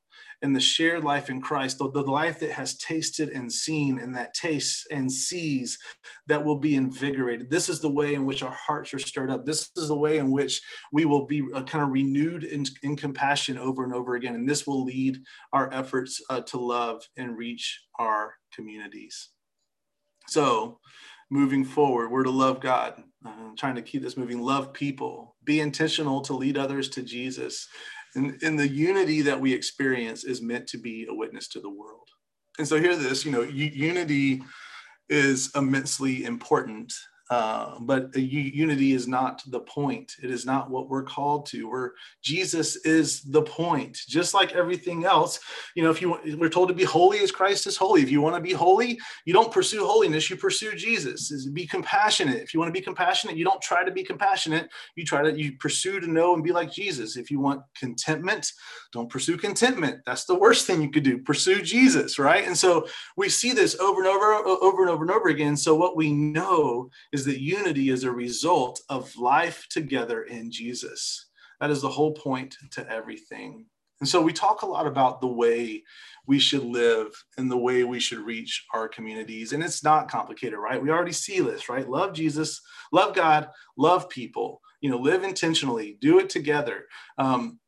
and 0.41 0.55
the 0.55 0.60
shared 0.60 1.03
life 1.03 1.29
in 1.29 1.41
Christ, 1.41 1.77
the, 1.77 1.91
the 1.91 2.01
life 2.01 2.39
that 2.39 2.51
has 2.51 2.77
tasted 2.77 3.29
and 3.29 3.51
seen 3.51 4.00
and 4.00 4.15
that 4.15 4.33
tastes 4.33 4.88
and 4.89 5.12
sees 5.12 5.77
that 6.27 6.43
will 6.43 6.57
be 6.57 6.75
invigorated. 6.75 7.50
This 7.50 7.69
is 7.69 7.79
the 7.79 7.91
way 7.91 8.15
in 8.15 8.25
which 8.25 8.43
our 8.43 8.51
hearts 8.51 8.93
are 8.93 9.00
stirred 9.00 9.29
up. 9.29 9.45
This 9.45 9.69
is 9.77 9.88
the 9.88 9.98
way 9.98 10.17
in 10.17 10.31
which 10.31 10.62
we 10.91 11.05
will 11.05 11.25
be 11.25 11.43
uh, 11.53 11.63
kind 11.63 11.83
of 11.83 11.91
renewed 11.91 12.43
in, 12.43 12.65
in, 12.83 12.95
compassion 12.95 13.57
over 13.57 13.83
and 13.83 13.93
over 13.93 14.15
again. 14.15 14.36
And 14.36 14.50
this 14.50 14.65
will 14.65 14.83
lead 14.83 15.19
our 15.53 15.71
efforts 15.74 16.21
uh, 16.29 16.41
to 16.41 16.57
love 16.57 17.03
and 17.17 17.38
reach 17.38 17.79
our 18.00 18.36
communities. 18.53 19.29
So, 20.27 20.79
moving 21.31 21.63
forward. 21.63 22.12
We're 22.12 22.24
to 22.24 22.29
love 22.29 22.60
God, 22.60 23.01
uh, 23.25 23.51
trying 23.57 23.75
to 23.75 23.81
keep 23.81 24.03
this 24.03 24.17
moving, 24.17 24.41
love 24.41 24.74
people, 24.74 25.38
be 25.45 25.62
intentional 25.62 26.21
to 26.21 26.33
lead 26.33 26.57
others 26.57 26.89
to 26.89 27.01
Jesus. 27.01 27.67
And, 28.15 28.41
and 28.44 28.60
the 28.60 28.68
unity 28.68 29.22
that 29.22 29.39
we 29.39 29.53
experience 29.53 30.24
is 30.24 30.41
meant 30.41 30.68
to 30.68 30.77
be 30.77 31.08
a 31.10 31.13
witness 31.13 31.48
to 31.50 31.62
the 31.62 31.70
world. 31.70 32.08
And 32.60 32.68
so 32.68 32.80
hear 32.80 32.96
this, 32.96 33.25
you 33.25 33.32
know, 33.32 33.41
unity 33.41 34.44
is 35.10 35.51
immensely 35.56 36.25
important 36.25 36.94
uh, 37.31 37.79
but 37.79 38.13
unity 38.13 38.91
is 38.91 39.07
not 39.07 39.41
the 39.47 39.61
point. 39.61 40.17
It 40.21 40.29
is 40.29 40.45
not 40.45 40.69
what 40.69 40.89
we're 40.89 41.01
called 41.03 41.45
to. 41.47 41.69
Where 41.69 41.93
Jesus 42.21 42.75
is 42.85 43.21
the 43.23 43.41
point. 43.41 43.97
Just 44.09 44.33
like 44.33 44.51
everything 44.51 45.05
else, 45.05 45.39
you 45.73 45.81
know, 45.81 45.89
if 45.89 46.01
you 46.01 46.19
we're 46.38 46.50
told 46.50 46.67
to 46.67 46.73
be 46.73 46.83
holy 46.83 47.19
as 47.19 47.31
Christ 47.31 47.67
is 47.67 47.77
holy. 47.77 48.01
If 48.01 48.11
you 48.11 48.19
want 48.19 48.35
to 48.35 48.41
be 48.41 48.51
holy, 48.51 49.00
you 49.23 49.31
don't 49.31 49.50
pursue 49.50 49.85
holiness. 49.85 50.29
You 50.29 50.35
pursue 50.35 50.75
Jesus. 50.75 51.31
Is 51.31 51.47
be 51.47 51.65
compassionate. 51.65 52.41
If 52.41 52.53
you 52.53 52.59
want 52.59 52.67
to 52.67 52.77
be 52.77 52.83
compassionate, 52.83 53.38
you 53.38 53.45
don't 53.45 53.61
try 53.61 53.85
to 53.85 53.91
be 53.91 54.03
compassionate. 54.03 54.69
You 54.97 55.05
try 55.05 55.21
to 55.21 55.31
you 55.33 55.53
pursue 55.53 56.01
to 56.01 56.07
know 56.07 56.33
and 56.33 56.43
be 56.43 56.51
like 56.51 56.69
Jesus. 56.69 57.15
If 57.15 57.31
you 57.31 57.39
want 57.39 57.61
contentment, 57.79 58.51
don't 58.91 59.09
pursue 59.09 59.38
contentment. 59.38 60.01
That's 60.05 60.25
the 60.25 60.35
worst 60.35 60.67
thing 60.67 60.81
you 60.81 60.91
could 60.91 61.03
do. 61.03 61.17
Pursue 61.17 61.61
Jesus, 61.61 62.19
right? 62.19 62.45
And 62.45 62.57
so 62.57 62.88
we 63.15 63.29
see 63.29 63.53
this 63.53 63.79
over 63.79 64.01
and 64.01 64.09
over, 64.09 64.33
over 64.33 64.81
and 64.81 64.91
over 64.91 65.03
and 65.03 65.11
over 65.11 65.29
again. 65.29 65.55
So 65.55 65.75
what 65.75 65.95
we 65.95 66.11
know 66.11 66.89
is 67.13 67.20
is 67.21 67.27
that 67.27 67.39
unity 67.39 67.89
is 67.89 68.03
a 68.03 68.11
result 68.11 68.81
of 68.89 69.15
life 69.15 69.67
together 69.69 70.23
in 70.23 70.49
Jesus. 70.49 71.27
That 71.59 71.69
is 71.69 71.79
the 71.79 71.89
whole 71.89 72.13
point 72.13 72.55
to 72.71 72.91
everything. 72.91 73.67
And 73.99 74.09
so 74.09 74.19
we 74.19 74.33
talk 74.33 74.63
a 74.63 74.65
lot 74.65 74.87
about 74.87 75.21
the 75.21 75.27
way 75.27 75.83
we 76.25 76.39
should 76.39 76.63
live 76.63 77.09
and 77.37 77.51
the 77.51 77.57
way 77.57 77.83
we 77.83 77.99
should 77.99 78.17
reach 78.17 78.65
our 78.73 78.87
communities. 78.87 79.53
And 79.53 79.63
it's 79.63 79.83
not 79.83 80.09
complicated, 80.09 80.57
right? 80.57 80.81
We 80.81 80.89
already 80.89 81.11
see 81.11 81.39
this, 81.41 81.69
right? 81.69 81.87
Love 81.87 82.13
Jesus, 82.13 82.59
love 82.91 83.13
God, 83.13 83.49
love 83.77 84.09
people, 84.09 84.59
you 84.81 84.89
know, 84.89 84.97
live 84.97 85.23
intentionally, 85.23 85.99
do 86.01 86.17
it 86.17 86.29
together. 86.29 86.85
Um, 87.19 87.59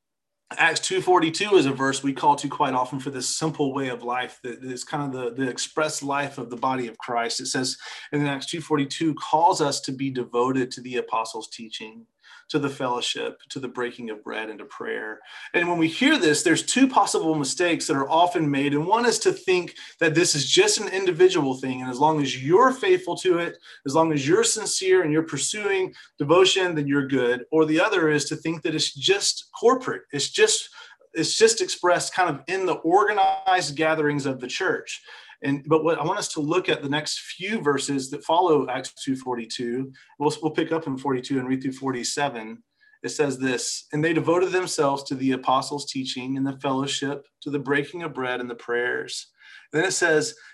Acts 0.58 0.80
2.42 0.82 1.54
is 1.54 1.66
a 1.66 1.72
verse 1.72 2.04
we 2.04 2.14
call 2.14 2.36
to 2.36 2.48
quite 2.48 2.74
often 2.74 3.00
for 3.00 3.10
this 3.10 3.28
simple 3.28 3.74
way 3.74 3.90
of 3.90 4.04
life 4.04 4.40
that 4.44 4.64
is 4.64 4.84
kind 4.84 5.04
of 5.04 5.12
the, 5.12 5.44
the 5.44 5.50
express 5.50 6.04
life 6.04 6.38
of 6.38 6.50
the 6.50 6.56
body 6.56 6.88
of 6.88 6.98
Christ. 6.98 7.40
It 7.40 7.48
says 7.48 7.78
in 8.12 8.26
Acts 8.26 8.54
2.42 8.54 9.16
calls 9.16 9.62
us 9.62 9.80
to 9.82 9.92
be 9.92 10.10
devoted 10.10 10.72
to 10.72 10.82
the 10.82 10.98
apostles' 10.98 11.50
teaching, 11.50 12.06
to 12.50 12.60
the 12.60 12.70
fellowship, 12.70 13.40
to 13.50 13.60
the 13.60 13.68
breaking 13.68 14.10
of 14.10 14.24
bread, 14.24 14.50
and 14.50 14.60
to 14.60 14.66
prayer. 14.66 15.20
And 15.54 15.68
when 15.68 15.78
we 15.78 15.88
hear 15.88 16.18
this, 16.18 16.44
there's 16.44 16.64
two 16.64 16.88
possible 16.88 17.36
mistakes 17.36 17.88
that 17.88 17.98
are 17.98 18.10
often 18.10 18.50
made. 18.50 18.74
And 18.74 18.86
one 18.86 19.06
is 19.06 19.20
to 19.20 19.32
think 19.32 19.76
that 20.00 20.16
this 20.16 20.36
is 20.36 20.50
just 20.50 20.80
an 20.80 20.88
individual 20.90 21.56
thing. 21.56 21.82
And 21.82 21.90
as 21.90 22.00
long 22.00 22.22
as 22.22 22.44
you're 22.44 22.72
faithful 22.72 23.16
to 23.18 23.40
it, 23.40 23.58
as 23.86 23.96
long 23.96 24.14
as 24.14 24.28
you're 24.28 24.44
sincere 24.44 25.04
and 25.04 25.12
you're 25.12 25.24
pursuing 25.24 25.94
devotion, 26.18 26.76
then 26.76 26.88
you're 26.88 27.08
good. 27.08 27.46
Or 27.52 27.66
the 27.66 27.80
other 27.80 28.10
is 28.10 28.26
to 28.26 28.36
think 28.36 28.62
that 28.64 28.76
it's 28.76 28.94
just 28.94 29.50
corporate, 29.60 30.04
it's 30.12 30.30
just 30.30 30.70
it's 31.14 31.38
just 31.38 31.62
expressed 31.62 32.14
kind 32.14 32.30
of 32.30 32.42
in 32.48 32.66
the 32.66 32.74
organized 32.74 33.76
gatherings 33.76 34.26
of 34.26 34.40
the 34.40 34.48
church. 34.48 35.04
And 35.44 35.64
but 35.68 35.84
what 35.84 36.00
I 36.00 36.04
want 36.04 36.20
us 36.20 36.30
to 36.30 36.40
look 36.40 36.70
at 36.70 36.82
the 36.82 36.90
next 36.90 37.20
few 37.20 37.62
verses 37.62 38.10
that 38.12 38.24
follow 38.24 38.68
Acts 38.70 38.94
2:42. 39.08 39.92
We'll, 40.20 40.34
we'll 40.42 40.52
pick 40.52 40.72
up 40.72 40.88
in 40.88 40.98
42 40.98 41.40
and 41.40 41.48
read 41.48 41.62
through 41.62 41.74
47. 41.74 42.64
It 43.04 43.10
says 43.10 43.38
this, 43.38 43.88
and 43.92 44.04
they 44.04 44.14
devoted 44.14 44.54
themselves 44.54 45.04
to 45.04 45.16
the 45.16 45.34
apostles' 45.34 45.92
teaching 45.92 46.38
and 46.38 46.48
the 46.48 46.58
fellowship, 46.60 47.28
to 47.42 47.50
the 47.50 47.60
breaking 47.60 48.04
of 48.04 48.14
bread 48.14 48.40
and 48.40 48.50
the 48.50 48.56
prayers. 48.56 49.28
Then 49.74 49.84
it 49.84 49.92
says, 49.92 50.36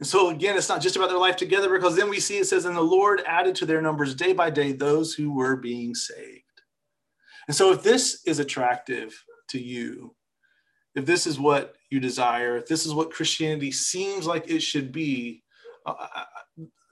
And 0.00 0.06
so 0.06 0.30
again, 0.30 0.56
it's 0.56 0.68
not 0.68 0.80
just 0.80 0.96
about 0.96 1.08
their 1.08 1.18
life 1.18 1.36
together 1.36 1.72
because 1.72 1.96
then 1.96 2.08
we 2.08 2.20
see 2.20 2.38
it 2.38 2.46
says, 2.46 2.64
and 2.64 2.76
the 2.76 2.80
Lord 2.80 3.22
added 3.26 3.54
to 3.56 3.66
their 3.66 3.82
numbers 3.82 4.14
day 4.14 4.32
by 4.32 4.50
day 4.50 4.72
those 4.72 5.14
who 5.14 5.32
were 5.32 5.56
being 5.56 5.94
saved. 5.94 6.42
And 7.48 7.56
so 7.56 7.72
if 7.72 7.82
this 7.82 8.22
is 8.26 8.38
attractive 8.38 9.24
to 9.48 9.58
you, 9.58 10.14
if 10.94 11.04
this 11.06 11.26
is 11.26 11.38
what 11.38 11.74
you 11.90 12.00
desire, 12.00 12.56
if 12.56 12.66
this 12.66 12.86
is 12.86 12.94
what 12.94 13.10
Christianity 13.10 13.72
seems 13.72 14.26
like 14.26 14.50
it 14.50 14.60
should 14.60 14.92
be, 14.92 15.42
uh, 15.86 15.94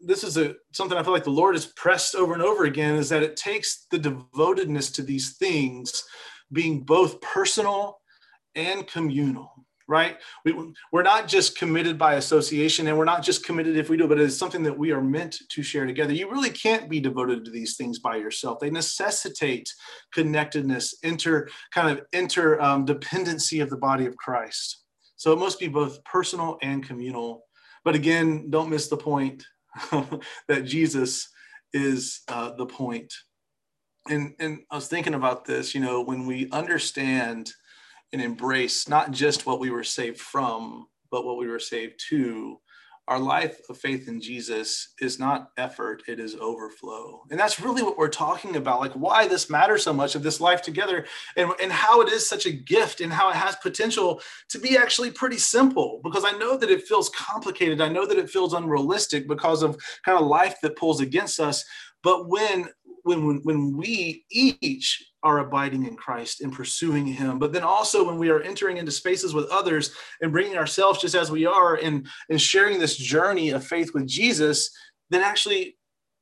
this 0.00 0.24
is 0.24 0.36
a 0.36 0.54
something 0.72 0.96
I 0.96 1.02
feel 1.02 1.12
like 1.12 1.24
the 1.24 1.30
Lord 1.30 1.54
has 1.54 1.66
pressed 1.66 2.14
over 2.14 2.32
and 2.34 2.42
over 2.42 2.64
again 2.64 2.94
is 2.94 3.08
that 3.08 3.22
it 3.22 3.36
takes 3.36 3.86
the 3.90 3.98
devotedness 3.98 4.90
to 4.92 5.02
these 5.02 5.36
things 5.36 6.04
being 6.52 6.82
both 6.82 7.20
personal 7.20 7.98
and 8.54 8.86
communal 8.86 9.65
right? 9.88 10.18
We, 10.44 10.54
we're 10.90 11.02
not 11.02 11.28
just 11.28 11.56
committed 11.56 11.96
by 11.96 12.14
association 12.14 12.88
and 12.88 12.98
we're 12.98 13.04
not 13.04 13.22
just 13.22 13.44
committed 13.44 13.76
if 13.76 13.88
we 13.88 13.96
do, 13.96 14.08
but 14.08 14.18
it's 14.18 14.36
something 14.36 14.62
that 14.64 14.76
we 14.76 14.90
are 14.90 15.00
meant 15.00 15.38
to 15.50 15.62
share 15.62 15.86
together. 15.86 16.12
You 16.12 16.30
really 16.30 16.50
can't 16.50 16.90
be 16.90 17.00
devoted 17.00 17.44
to 17.44 17.50
these 17.50 17.76
things 17.76 17.98
by 17.98 18.16
yourself. 18.16 18.58
They 18.58 18.70
necessitate 18.70 19.72
connectedness, 20.12 20.96
inter 21.02 21.48
kind 21.72 21.96
of 21.96 22.04
inter 22.12 22.60
um, 22.60 22.84
dependency 22.84 23.60
of 23.60 23.70
the 23.70 23.76
body 23.76 24.06
of 24.06 24.16
Christ. 24.16 24.82
So 25.16 25.32
it 25.32 25.38
must 25.38 25.60
be 25.60 25.68
both 25.68 26.02
personal 26.04 26.58
and 26.62 26.86
communal. 26.86 27.44
But 27.84 27.94
again, 27.94 28.50
don't 28.50 28.70
miss 28.70 28.88
the 28.88 28.96
point 28.96 29.44
that 30.48 30.64
Jesus 30.64 31.28
is 31.72 32.22
uh, 32.28 32.52
the 32.56 32.66
point. 32.66 33.12
And, 34.08 34.34
and 34.38 34.60
I 34.70 34.76
was 34.76 34.88
thinking 34.88 35.14
about 35.14 35.44
this, 35.44 35.74
you 35.74 35.80
know, 35.80 36.02
when 36.02 36.26
we 36.26 36.48
understand 36.50 37.50
and 38.12 38.22
embrace 38.22 38.88
not 38.88 39.10
just 39.10 39.46
what 39.46 39.60
we 39.60 39.70
were 39.70 39.84
saved 39.84 40.20
from, 40.20 40.86
but 41.10 41.24
what 41.24 41.38
we 41.38 41.48
were 41.48 41.58
saved 41.58 42.00
to. 42.08 42.58
Our 43.08 43.20
life 43.20 43.60
of 43.68 43.78
faith 43.78 44.08
in 44.08 44.20
Jesus 44.20 44.88
is 45.00 45.20
not 45.20 45.50
effort, 45.56 46.02
it 46.08 46.18
is 46.18 46.34
overflow. 46.34 47.22
And 47.30 47.38
that's 47.38 47.60
really 47.60 47.84
what 47.84 47.96
we're 47.96 48.08
talking 48.08 48.56
about, 48.56 48.80
like 48.80 48.94
why 48.94 49.28
this 49.28 49.48
matters 49.48 49.84
so 49.84 49.92
much 49.92 50.16
of 50.16 50.24
this 50.24 50.40
life 50.40 50.60
together 50.60 51.06
and, 51.36 51.52
and 51.62 51.70
how 51.70 52.00
it 52.00 52.08
is 52.08 52.28
such 52.28 52.46
a 52.46 52.52
gift 52.52 53.00
and 53.00 53.12
how 53.12 53.30
it 53.30 53.36
has 53.36 53.54
potential 53.56 54.20
to 54.48 54.58
be 54.58 54.76
actually 54.76 55.12
pretty 55.12 55.38
simple. 55.38 56.00
Because 56.02 56.24
I 56.24 56.32
know 56.32 56.56
that 56.56 56.70
it 56.70 56.82
feels 56.82 57.08
complicated. 57.10 57.80
I 57.80 57.88
know 57.88 58.06
that 58.06 58.18
it 58.18 58.28
feels 58.28 58.54
unrealistic 58.54 59.28
because 59.28 59.62
of 59.62 59.78
kind 60.04 60.18
of 60.18 60.26
life 60.26 60.56
that 60.62 60.74
pulls 60.76 61.00
against 61.00 61.38
us. 61.38 61.64
But 62.02 62.28
when 62.28 62.68
when, 63.06 63.40
when, 63.44 63.76
we 63.76 64.24
each 64.30 65.12
are 65.22 65.38
abiding 65.38 65.86
in 65.86 65.96
Christ 65.96 66.40
and 66.40 66.52
pursuing 66.52 67.06
Him, 67.06 67.38
but 67.38 67.52
then 67.52 67.62
also 67.62 68.04
when 68.04 68.18
we 68.18 68.30
are 68.30 68.40
entering 68.40 68.78
into 68.78 68.90
spaces 68.90 69.32
with 69.32 69.48
others 69.50 69.92
and 70.20 70.32
bringing 70.32 70.56
ourselves 70.56 71.00
just 71.00 71.14
as 71.14 71.30
we 71.30 71.46
are 71.46 71.76
and, 71.76 72.06
and 72.28 72.40
sharing 72.40 72.78
this 72.78 72.96
journey 72.96 73.50
of 73.50 73.64
faith 73.64 73.92
with 73.94 74.06
Jesus, 74.06 74.70
then 75.10 75.22
actually, 75.22 75.76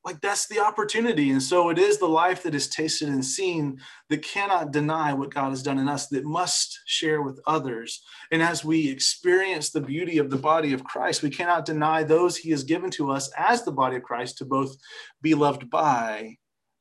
like 0.05 0.21
that's 0.21 0.47
the 0.47 0.61
opportunity. 0.61 1.31
And 1.31 1.43
so 1.43 1.71
it 1.71 1.79
is 1.79 1.99
the 1.99 2.07
life 2.07 2.43
that 2.43 2.55
is 2.55 2.69
tasted 2.69 3.09
and 3.09 3.25
seen 3.25 3.81
that 4.11 4.23
cannot 4.23 4.71
deny 4.71 5.15
what 5.15 5.33
God 5.33 5.49
has 5.49 5.63
done 5.63 5.79
in 5.79 5.89
us, 5.89 6.09
that 6.09 6.25
must 6.25 6.81
share 6.85 7.23
with 7.23 7.41
others. 7.47 8.03
And 8.31 8.43
as 8.43 8.63
we 8.63 8.91
experience 8.91 9.71
the 9.71 9.81
beauty 9.81 10.19
of 10.19 10.29
the 10.29 10.37
body 10.37 10.75
of 10.75 10.85
Christ, 10.85 11.23
we 11.23 11.31
cannot 11.31 11.65
deny 11.65 12.03
those 12.03 12.37
He 12.37 12.51
has 12.51 12.63
given 12.63 12.91
to 12.91 13.11
us 13.11 13.31
as 13.39 13.65
the 13.65 13.73
body 13.73 13.97
of 13.97 14.03
Christ 14.03 14.37
to 14.39 14.45
both 14.45 14.77
be 15.23 15.33
loved 15.33 15.71
by 15.71 16.37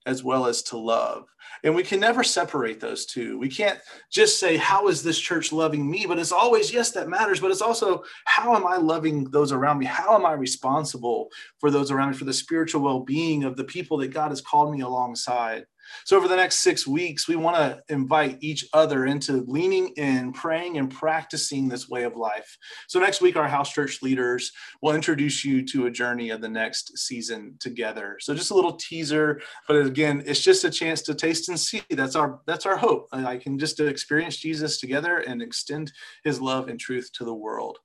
as 0.06 0.24
well 0.24 0.46
as 0.46 0.62
to 0.64 0.78
love. 0.78 1.26
And 1.64 1.76
we 1.76 1.84
can 1.84 2.00
never 2.00 2.24
separate 2.24 2.80
those 2.80 3.06
two. 3.06 3.40
We 3.40 3.50
can't 3.50 3.80
just 4.12 4.40
say, 4.40 4.58
How 4.58 4.88
is 4.88 5.04
this 5.04 5.20
church 5.20 5.52
loving 5.52 5.90
me? 5.90 6.06
But 6.06 6.20
it's 6.20 6.32
always, 6.32 6.74
yes, 6.74 6.92
that 6.92 7.10
matters. 7.10 7.40
But 7.40 7.52
it's 7.52 7.62
also, 7.62 8.04
How 8.26 8.56
am 8.56 8.68
I 8.68 8.78
loving 8.78 9.26
those 9.26 9.52
around 9.52 9.80
me? 9.80 9.86
How 9.86 10.16
am 10.16 10.26
I 10.26 10.34
responsible 10.34 11.30
for 11.60 11.72
those 11.72 11.92
around 11.92 12.12
me, 12.12 12.18
for 12.18 12.26
the 12.26 12.34
spiritual 12.34 12.82
well 12.82 13.00
being 13.00 13.44
of 13.44 13.56
the 13.56 13.64
people 13.64 13.98
that 13.98 14.14
God 14.14 14.30
has 14.30 14.42
called 14.42 14.74
me 14.74 14.82
alongside? 14.82 15.66
So, 16.06 16.18
over 16.18 16.28
the 16.28 16.36
next 16.36 16.60
six 16.60 16.88
weeks, 16.88 17.28
we 17.28 17.36
want 17.36 17.58
to 17.58 17.82
invite 17.90 18.38
each 18.42 18.66
other 18.74 19.06
into 19.06 19.44
leaning 19.48 19.90
in, 19.98 20.34
praying, 20.34 20.78
and 20.78 20.92
practicing 20.92 21.68
this 21.68 21.90
way 21.90 22.04
of 22.04 22.16
life. 22.16 22.58
So, 22.88 23.00
next 23.00 23.22
week, 23.22 23.36
our 23.36 23.48
house 23.48 23.72
church 23.72 24.02
leaders 24.02 24.52
will 24.82 24.96
introduce 24.96 25.44
you 25.46 25.66
to 25.68 25.86
a 25.86 25.92
journey 25.92 26.30
of 26.30 26.42
the 26.42 26.50
next 26.50 26.98
season 26.98 27.56
together. 27.60 28.18
So, 28.20 28.34
just 28.34 28.52
a 28.52 28.56
little 28.56 28.74
teaser, 28.74 29.42
but 29.68 29.78
again, 29.78 30.24
it's 30.26 30.42
just 30.42 30.64
a 30.64 30.70
chance 30.70 31.02
to 31.04 31.16
taste 31.16 31.50
and 31.50 31.60
see. 31.60 31.82
That's 31.90 32.16
our 32.16 32.40
that's 32.46 32.66
our 32.66 32.78
hope. 32.78 33.08
I 33.12 33.38
can 33.38 33.58
just 33.60 33.80
experience 33.80 34.38
Jesus 34.38 34.80
together 34.80 35.18
and 35.20 35.42
extend 35.42 35.92
His 36.24 36.42
love 36.42 36.68
and 36.68 36.80
truth 36.80 37.10
to 37.14 37.26
the 37.26 37.34
world. 37.34 37.80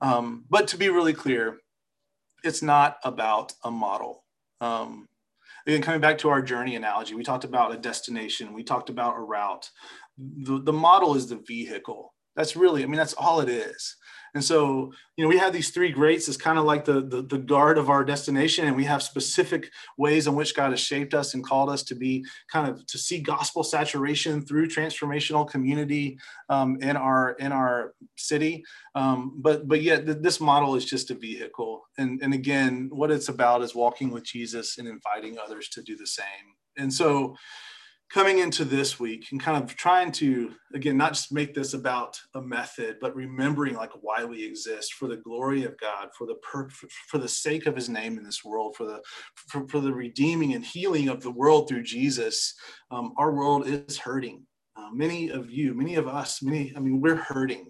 Um, 0.00 0.44
but 0.48 0.68
to 0.68 0.76
be 0.76 0.88
really 0.88 1.12
clear, 1.12 1.58
it's 2.42 2.62
not 2.62 2.96
about 3.04 3.52
a 3.64 3.70
model. 3.70 4.24
Um, 4.60 5.08
again, 5.70 5.82
coming 5.82 6.00
back 6.00 6.18
to 6.18 6.28
our 6.28 6.42
journey 6.42 6.76
analogy, 6.76 7.14
we 7.14 7.22
talked 7.22 7.44
about 7.44 7.72
a 7.72 7.78
destination, 7.78 8.52
we 8.52 8.64
talked 8.64 8.90
about 8.90 9.16
a 9.16 9.20
route. 9.20 9.70
The, 10.18 10.60
the 10.60 10.72
model 10.72 11.14
is 11.14 11.28
the 11.28 11.42
vehicle. 11.46 12.12
That's 12.36 12.56
really, 12.56 12.82
I 12.82 12.86
mean, 12.86 12.96
that's 12.96 13.14
all 13.14 13.40
it 13.40 13.48
is. 13.48 13.96
And 14.34 14.44
so, 14.44 14.92
you 15.16 15.24
know, 15.24 15.28
we 15.28 15.38
have 15.38 15.52
these 15.52 15.70
three 15.70 15.90
greats 15.90 16.28
as 16.28 16.36
kind 16.36 16.58
of 16.58 16.64
like 16.64 16.84
the, 16.84 17.00
the, 17.00 17.22
the 17.22 17.38
guard 17.38 17.78
of 17.78 17.90
our 17.90 18.04
destination, 18.04 18.66
and 18.66 18.76
we 18.76 18.84
have 18.84 19.02
specific 19.02 19.70
ways 19.98 20.26
in 20.26 20.34
which 20.36 20.54
God 20.54 20.70
has 20.70 20.80
shaped 20.80 21.14
us 21.14 21.34
and 21.34 21.44
called 21.44 21.68
us 21.68 21.82
to 21.84 21.94
be 21.94 22.24
kind 22.50 22.68
of 22.68 22.86
to 22.86 22.98
see 22.98 23.20
gospel 23.20 23.64
saturation 23.64 24.42
through 24.42 24.68
transformational 24.68 25.48
community 25.48 26.18
um, 26.48 26.78
in 26.80 26.96
our 26.96 27.32
in 27.32 27.50
our 27.52 27.94
city. 28.16 28.64
Um, 28.94 29.34
but 29.36 29.66
but 29.66 29.82
yet 29.82 30.06
th- 30.06 30.18
this 30.20 30.40
model 30.40 30.76
is 30.76 30.84
just 30.84 31.10
a 31.10 31.14
vehicle, 31.14 31.82
and 31.98 32.22
and 32.22 32.32
again, 32.32 32.88
what 32.92 33.10
it's 33.10 33.28
about 33.28 33.62
is 33.62 33.74
walking 33.74 34.10
with 34.10 34.24
Jesus 34.24 34.78
and 34.78 34.86
inviting 34.86 35.38
others 35.38 35.68
to 35.70 35.82
do 35.82 35.96
the 35.96 36.06
same. 36.06 36.54
And 36.76 36.92
so 36.92 37.34
coming 38.10 38.40
into 38.40 38.64
this 38.64 38.98
week 38.98 39.26
and 39.30 39.40
kind 39.40 39.62
of 39.62 39.74
trying 39.76 40.10
to 40.10 40.52
again 40.74 40.96
not 40.96 41.12
just 41.14 41.32
make 41.32 41.54
this 41.54 41.74
about 41.74 42.20
a 42.34 42.42
method 42.42 42.96
but 43.00 43.14
remembering 43.14 43.74
like 43.74 43.92
why 44.00 44.24
we 44.24 44.44
exist 44.44 44.94
for 44.94 45.06
the 45.08 45.16
glory 45.18 45.64
of 45.64 45.78
god 45.78 46.08
for 46.18 46.26
the 46.26 46.34
per- 46.36 46.68
for 47.08 47.18
the 47.18 47.28
sake 47.28 47.66
of 47.66 47.76
his 47.76 47.88
name 47.88 48.18
in 48.18 48.24
this 48.24 48.44
world 48.44 48.74
for 48.76 48.84
the 48.84 49.00
for, 49.34 49.66
for 49.68 49.80
the 49.80 49.92
redeeming 49.92 50.54
and 50.54 50.64
healing 50.64 51.08
of 51.08 51.22
the 51.22 51.30
world 51.30 51.68
through 51.68 51.82
jesus 51.82 52.54
um, 52.90 53.12
our 53.16 53.32
world 53.32 53.66
is 53.66 53.98
hurting. 53.98 54.44
Uh, 54.76 54.90
many 54.92 55.30
of 55.30 55.50
you 55.50 55.74
many 55.74 55.94
of 55.94 56.08
us 56.08 56.42
many 56.42 56.72
i 56.76 56.80
mean 56.80 57.00
we're 57.00 57.16
hurting. 57.16 57.66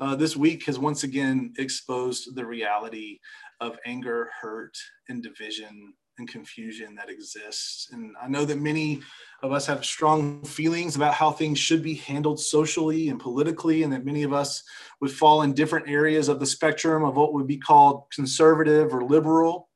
Uh, 0.00 0.16
this 0.16 0.36
week 0.36 0.64
has 0.66 0.78
once 0.78 1.04
again 1.04 1.52
exposed 1.58 2.34
the 2.34 2.44
reality 2.44 3.18
of 3.60 3.78
anger 3.86 4.30
hurt 4.40 4.76
and 5.08 5.22
division 5.22 5.94
and 6.18 6.28
confusion 6.28 6.94
that 6.94 7.10
exists. 7.10 7.88
And 7.92 8.14
I 8.20 8.28
know 8.28 8.44
that 8.44 8.60
many 8.60 9.02
of 9.42 9.52
us 9.52 9.66
have 9.66 9.84
strong 9.84 10.42
feelings 10.44 10.96
about 10.96 11.14
how 11.14 11.30
things 11.30 11.58
should 11.58 11.82
be 11.82 11.94
handled 11.94 12.40
socially 12.40 13.08
and 13.08 13.20
politically, 13.20 13.82
and 13.82 13.92
that 13.92 14.04
many 14.04 14.22
of 14.22 14.32
us 14.32 14.62
would 15.00 15.10
fall 15.10 15.42
in 15.42 15.52
different 15.52 15.88
areas 15.88 16.28
of 16.28 16.40
the 16.40 16.46
spectrum 16.46 17.04
of 17.04 17.16
what 17.16 17.32
would 17.34 17.46
be 17.46 17.58
called 17.58 18.04
conservative 18.14 18.94
or 18.94 19.04
liberal. 19.04 19.68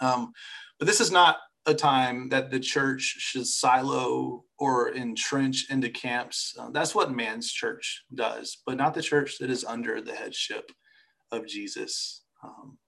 Um, 0.00 0.32
but 0.78 0.86
this 0.86 1.00
is 1.00 1.10
not 1.10 1.38
a 1.66 1.74
time 1.74 2.28
that 2.28 2.50
the 2.50 2.60
church 2.60 3.02
should 3.02 3.46
silo 3.46 4.44
or 4.58 4.94
entrench 4.94 5.66
into 5.68 5.90
camps. 5.90 6.54
Uh, 6.58 6.70
that's 6.70 6.94
what 6.94 7.10
man's 7.10 7.50
church 7.50 8.04
does, 8.14 8.58
but 8.64 8.76
not 8.76 8.94
the 8.94 9.02
church 9.02 9.38
that 9.38 9.50
is 9.50 9.64
under 9.64 10.00
the 10.00 10.14
headship 10.14 10.70
of 11.32 11.46
Jesus. 11.46 12.22
Um, 12.42 12.78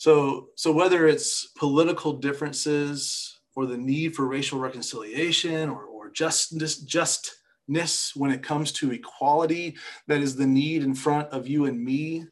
so, 0.00 0.48
so 0.54 0.72
whether 0.72 1.06
it's 1.06 1.48
political 1.58 2.14
differences 2.14 3.38
or 3.54 3.66
the 3.66 3.76
need 3.76 4.16
for 4.16 4.26
racial 4.26 4.58
reconciliation 4.58 5.68
or, 5.68 5.84
or 5.84 6.10
justness, 6.10 6.78
justness 6.78 8.16
when 8.16 8.30
it 8.30 8.42
comes 8.42 8.72
to 8.72 8.92
equality, 8.92 9.76
that 10.06 10.22
is 10.22 10.36
the 10.36 10.46
need 10.46 10.84
in 10.84 10.94
front 10.94 11.28
of 11.28 11.46
you 11.48 11.66
and 11.66 11.84
me, 11.84 12.24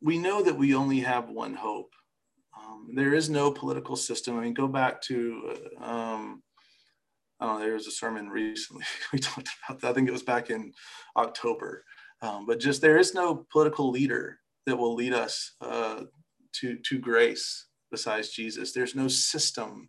we 0.00 0.16
know 0.16 0.42
that 0.42 0.56
we 0.56 0.74
only 0.74 1.00
have 1.00 1.28
one 1.28 1.52
hope. 1.52 1.92
Um, 2.58 2.88
there 2.94 3.12
is 3.12 3.28
no 3.28 3.50
political 3.50 3.94
system. 3.94 4.38
I 4.38 4.44
mean, 4.44 4.54
go 4.54 4.66
back 4.66 5.02
to, 5.02 5.58
um, 5.82 6.42
I 7.38 7.44
don't 7.44 7.58
know, 7.58 7.60
there 7.66 7.74
was 7.74 7.86
a 7.86 7.90
sermon 7.90 8.30
recently 8.30 8.84
we 9.12 9.18
talked 9.18 9.50
about 9.68 9.82
that. 9.82 9.90
I 9.90 9.92
think 9.92 10.08
it 10.08 10.12
was 10.12 10.22
back 10.22 10.48
in 10.48 10.72
October. 11.18 11.84
Um, 12.22 12.46
but 12.46 12.60
just 12.60 12.80
there 12.80 12.96
is 12.96 13.12
no 13.12 13.46
political 13.52 13.90
leader 13.90 14.38
that 14.64 14.76
will 14.76 14.94
lead 14.94 15.12
us 15.12 15.52
uh, 15.60 16.04
to, 16.60 16.76
to 16.76 16.98
grace 16.98 17.66
besides 17.90 18.30
Jesus. 18.30 18.72
There's 18.72 18.94
no 18.94 19.08
system 19.08 19.88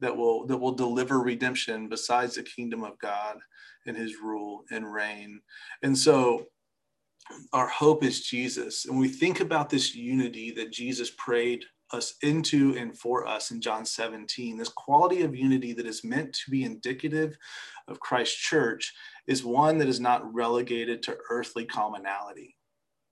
that 0.00 0.16
will 0.16 0.46
that 0.46 0.58
will 0.58 0.72
deliver 0.72 1.20
redemption 1.20 1.88
besides 1.88 2.34
the 2.34 2.42
kingdom 2.42 2.84
of 2.84 2.98
God 2.98 3.38
and 3.86 3.96
his 3.96 4.16
rule 4.22 4.64
and 4.70 4.92
reign. 4.92 5.40
And 5.82 5.96
so 5.96 6.46
our 7.52 7.66
hope 7.66 8.04
is 8.04 8.26
Jesus. 8.26 8.86
And 8.86 8.98
we 8.98 9.08
think 9.08 9.40
about 9.40 9.70
this 9.70 9.94
unity 9.94 10.52
that 10.52 10.72
Jesus 10.72 11.10
prayed 11.16 11.64
us 11.92 12.14
into 12.22 12.76
and 12.76 12.96
for 12.98 13.26
us 13.26 13.50
in 13.50 13.60
John 13.60 13.84
17. 13.84 14.56
This 14.56 14.68
quality 14.68 15.22
of 15.22 15.36
unity 15.36 15.72
that 15.72 15.86
is 15.86 16.04
meant 16.04 16.32
to 16.34 16.50
be 16.50 16.64
indicative 16.64 17.36
of 17.88 18.00
Christ's 18.00 18.36
church 18.36 18.92
is 19.26 19.44
one 19.44 19.78
that 19.78 19.88
is 19.88 20.00
not 20.00 20.32
relegated 20.34 21.02
to 21.04 21.16
earthly 21.30 21.64
commonality. 21.64 22.55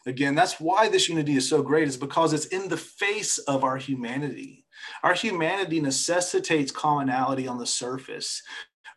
Again, 0.06 0.34
that's 0.34 0.60
why 0.60 0.88
this 0.88 1.08
unity 1.08 1.36
is 1.36 1.48
so 1.48 1.62
great, 1.62 1.88
is 1.88 1.96
because 1.96 2.32
it's 2.32 2.46
in 2.46 2.68
the 2.68 2.76
face 2.76 3.38
of 3.38 3.64
our 3.64 3.76
humanity. 3.76 4.66
Our 5.02 5.14
humanity 5.14 5.80
necessitates 5.80 6.70
commonality 6.70 7.48
on 7.48 7.58
the 7.58 7.66
surface. 7.66 8.42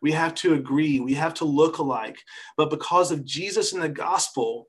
We 0.02 0.12
have 0.12 0.34
to 0.36 0.54
agree, 0.54 1.00
we 1.00 1.14
have 1.14 1.34
to 1.34 1.44
look 1.44 1.78
alike. 1.78 2.18
But 2.56 2.70
because 2.70 3.10
of 3.10 3.24
Jesus 3.24 3.72
and 3.72 3.82
the 3.82 3.88
gospel, 3.88 4.68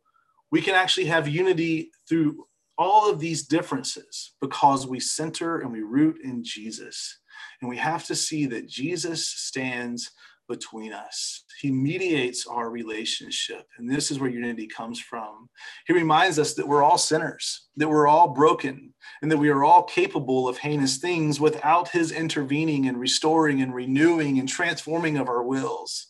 we 0.51 0.61
can 0.61 0.75
actually 0.75 1.05
have 1.05 1.27
unity 1.27 1.91
through 2.07 2.45
all 2.77 3.09
of 3.09 3.19
these 3.19 3.45
differences 3.45 4.33
because 4.39 4.87
we 4.87 4.99
center 4.99 5.59
and 5.59 5.71
we 5.71 5.81
root 5.81 6.17
in 6.23 6.43
Jesus. 6.43 7.19
And 7.61 7.69
we 7.69 7.77
have 7.77 8.05
to 8.05 8.15
see 8.15 8.45
that 8.47 8.69
Jesus 8.69 9.27
stands 9.27 10.11
between 10.49 10.91
us. 10.91 11.45
He 11.61 11.71
mediates 11.71 12.45
our 12.45 12.69
relationship. 12.69 13.65
And 13.77 13.89
this 13.89 14.11
is 14.11 14.19
where 14.19 14.29
unity 14.29 14.67
comes 14.67 14.99
from. 14.99 15.49
He 15.87 15.93
reminds 15.93 16.37
us 16.39 16.55
that 16.55 16.67
we're 16.67 16.83
all 16.83 16.97
sinners, 16.97 17.67
that 17.77 17.87
we're 17.87 18.07
all 18.07 18.29
broken, 18.29 18.93
and 19.21 19.31
that 19.31 19.37
we 19.37 19.49
are 19.49 19.63
all 19.63 19.83
capable 19.83 20.49
of 20.49 20.57
heinous 20.57 20.97
things 20.97 21.39
without 21.39 21.87
his 21.89 22.11
intervening 22.11 22.87
and 22.87 22.99
restoring 22.99 23.61
and 23.61 23.73
renewing 23.73 24.39
and 24.39 24.49
transforming 24.49 25.17
of 25.17 25.29
our 25.29 25.43
wills. 25.43 26.07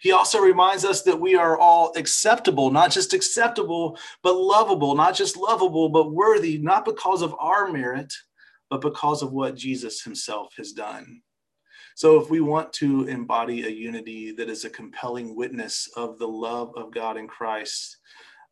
He 0.00 0.12
also 0.12 0.38
reminds 0.38 0.84
us 0.84 1.02
that 1.02 1.20
we 1.20 1.34
are 1.34 1.58
all 1.58 1.92
acceptable, 1.96 2.70
not 2.70 2.90
just 2.90 3.12
acceptable, 3.12 3.98
but 4.22 4.34
lovable, 4.34 4.94
not 4.94 5.14
just 5.14 5.36
lovable, 5.36 5.88
but 5.90 6.12
worthy, 6.12 6.58
not 6.58 6.84
because 6.84 7.20
of 7.20 7.34
our 7.38 7.70
merit, 7.70 8.12
but 8.70 8.80
because 8.80 9.22
of 9.22 9.32
what 9.32 9.56
Jesus 9.56 10.02
himself 10.02 10.54
has 10.56 10.72
done. 10.72 11.20
So, 12.00 12.18
if 12.18 12.30
we 12.30 12.40
want 12.40 12.72
to 12.84 13.04
embody 13.08 13.66
a 13.66 13.68
unity 13.68 14.32
that 14.32 14.48
is 14.48 14.64
a 14.64 14.70
compelling 14.70 15.36
witness 15.36 15.86
of 15.98 16.18
the 16.18 16.26
love 16.26 16.72
of 16.74 16.94
God 16.94 17.18
in 17.18 17.28
Christ, 17.28 17.98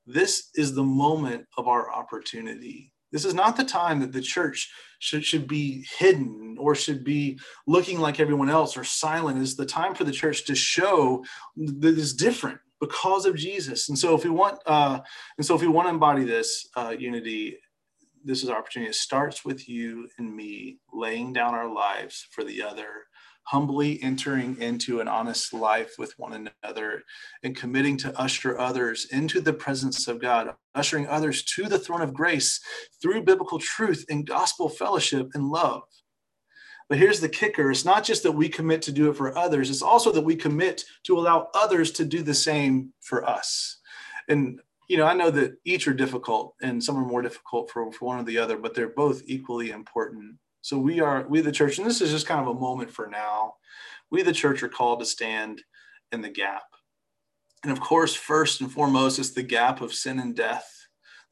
this 0.06 0.50
is 0.54 0.74
the 0.74 0.84
moment 0.84 1.46
of 1.56 1.66
our 1.66 1.90
opportunity. 1.90 2.92
This 3.10 3.24
is 3.24 3.32
not 3.32 3.56
the 3.56 3.64
time 3.64 4.00
that 4.00 4.12
the 4.12 4.20
church 4.20 4.70
should, 4.98 5.24
should 5.24 5.48
be 5.48 5.86
hidden 5.96 6.56
or 6.60 6.74
should 6.74 7.04
be 7.04 7.38
looking 7.66 8.00
like 8.00 8.20
everyone 8.20 8.50
else 8.50 8.76
or 8.76 8.84
silent. 8.84 9.40
It's 9.40 9.54
the 9.54 9.64
time 9.64 9.94
for 9.94 10.04
the 10.04 10.12
church 10.12 10.44
to 10.44 10.54
show 10.54 11.24
that 11.56 11.98
it's 11.98 12.12
different 12.12 12.58
because 12.80 13.24
of 13.24 13.34
Jesus. 13.34 13.88
And 13.88 13.98
so, 13.98 14.14
if 14.14 14.24
we 14.24 14.30
want, 14.30 14.58
uh, 14.66 15.00
and 15.38 15.46
so 15.46 15.54
if 15.54 15.62
we 15.62 15.68
want 15.68 15.86
to 15.86 15.94
embody 15.94 16.24
this 16.24 16.68
uh, 16.76 16.94
unity, 16.98 17.56
this 18.22 18.42
is 18.42 18.50
our 18.50 18.58
opportunity. 18.58 18.90
It 18.90 18.96
starts 18.96 19.42
with 19.42 19.70
you 19.70 20.06
and 20.18 20.36
me 20.36 20.80
laying 20.92 21.32
down 21.32 21.54
our 21.54 21.72
lives 21.72 22.26
for 22.30 22.44
the 22.44 22.62
other 22.62 23.07
humbly 23.48 23.98
entering 24.02 24.60
into 24.60 25.00
an 25.00 25.08
honest 25.08 25.54
life 25.54 25.94
with 25.98 26.12
one 26.18 26.50
another 26.62 27.02
and 27.42 27.56
committing 27.56 27.96
to 27.96 28.20
usher 28.20 28.58
others 28.58 29.06
into 29.10 29.40
the 29.40 29.54
presence 29.54 30.06
of 30.06 30.20
God, 30.20 30.54
ushering 30.74 31.06
others 31.06 31.42
to 31.44 31.64
the 31.64 31.78
throne 31.78 32.02
of 32.02 32.12
grace 32.12 32.60
through 33.00 33.22
biblical 33.22 33.58
truth 33.58 34.04
and 34.10 34.26
gospel 34.26 34.68
fellowship 34.68 35.30
and 35.32 35.48
love. 35.48 35.82
But 36.90 36.98
here's 36.98 37.20
the 37.20 37.28
kicker 37.28 37.70
it's 37.70 37.86
not 37.86 38.04
just 38.04 38.22
that 38.24 38.32
we 38.32 38.50
commit 38.50 38.82
to 38.82 38.92
do 38.92 39.08
it 39.08 39.16
for 39.16 39.36
others, 39.36 39.70
it's 39.70 39.80
also 39.80 40.12
that 40.12 40.20
we 40.20 40.36
commit 40.36 40.84
to 41.04 41.18
allow 41.18 41.48
others 41.54 41.90
to 41.92 42.04
do 42.04 42.22
the 42.22 42.34
same 42.34 42.92
for 43.00 43.26
us. 43.26 43.78
And 44.28 44.60
you 44.88 44.98
know, 44.98 45.06
I 45.06 45.14
know 45.14 45.30
that 45.30 45.56
each 45.64 45.88
are 45.88 45.94
difficult 45.94 46.54
and 46.60 46.84
some 46.84 46.98
are 46.98 47.06
more 47.06 47.22
difficult 47.22 47.70
for, 47.70 47.90
for 47.92 48.04
one 48.04 48.20
or 48.20 48.24
the 48.24 48.38
other, 48.38 48.58
but 48.58 48.74
they're 48.74 48.88
both 48.90 49.22
equally 49.26 49.70
important. 49.70 50.36
So 50.60 50.78
we 50.78 51.00
are, 51.00 51.26
we 51.28 51.40
the 51.40 51.52
church, 51.52 51.78
and 51.78 51.86
this 51.86 52.00
is 52.00 52.10
just 52.10 52.26
kind 52.26 52.40
of 52.40 52.48
a 52.48 52.60
moment 52.60 52.90
for 52.90 53.06
now. 53.06 53.54
We 54.10 54.22
the 54.22 54.32
church 54.32 54.62
are 54.62 54.68
called 54.68 55.00
to 55.00 55.06
stand 55.06 55.62
in 56.12 56.20
the 56.20 56.30
gap. 56.30 56.62
And 57.62 57.72
of 57.72 57.80
course, 57.80 58.14
first 58.14 58.60
and 58.60 58.70
foremost, 58.70 59.18
it's 59.18 59.30
the 59.30 59.42
gap 59.42 59.80
of 59.80 59.92
sin 59.92 60.18
and 60.18 60.34
death 60.34 60.70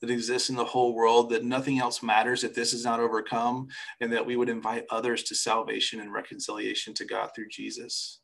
that 0.01 0.11
exists 0.11 0.51
in 0.51 0.57
the 0.57 0.65
whole 0.65 0.95
world, 0.95 1.31
that 1.31 1.45
nothing 1.45 1.79
else 1.79 2.03
matters 2.03 2.45
if 2.45 2.55
this 2.55 2.73
is 2.73 2.85
not 2.85 3.01
overcome, 3.01 3.69
and 4.01 4.13
that 4.13 4.27
we 4.27 4.37
would 4.37 4.49
invite 4.49 4.85
others 4.91 5.23
to 5.25 5.35
salvation 5.35 6.01
and 6.01 6.13
reconciliation 6.13 6.93
to 6.95 7.05
God 7.05 7.31
through 7.35 7.49
Jesus. 7.51 8.21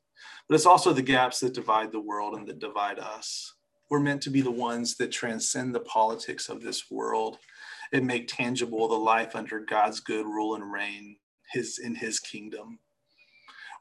But 0.49 0.57
it's 0.57 0.67
also 0.67 0.93
the 0.93 1.03
gaps 1.03 1.41
that 1.41 1.55
divide 1.55 1.91
the 1.91 2.01
world 2.01 2.35
and 2.35 2.47
that 2.49 2.59
divide 2.59 2.99
us. 2.99 3.55
We're 3.91 4.01
meant 4.01 4.23
to 4.23 4.31
be 4.31 4.41
the 4.41 4.51
ones 4.51 4.97
that 4.97 5.13
transcend 5.13 5.75
the 5.75 5.81
politics 5.81 6.49
of 6.49 6.63
this 6.63 6.91
world 6.91 7.39
and 7.93 8.07
make 8.07 8.29
tangible 8.29 8.89
the 8.89 8.97
life 8.97 9.37
under 9.37 9.61
God's 9.61 10.01
good 10.01 10.27
rule 10.27 10.55
and 10.57 10.73
reign 10.73 11.17
his 11.53 11.79
in 11.79 11.97
his 11.97 12.21
kingdom. 12.21 12.81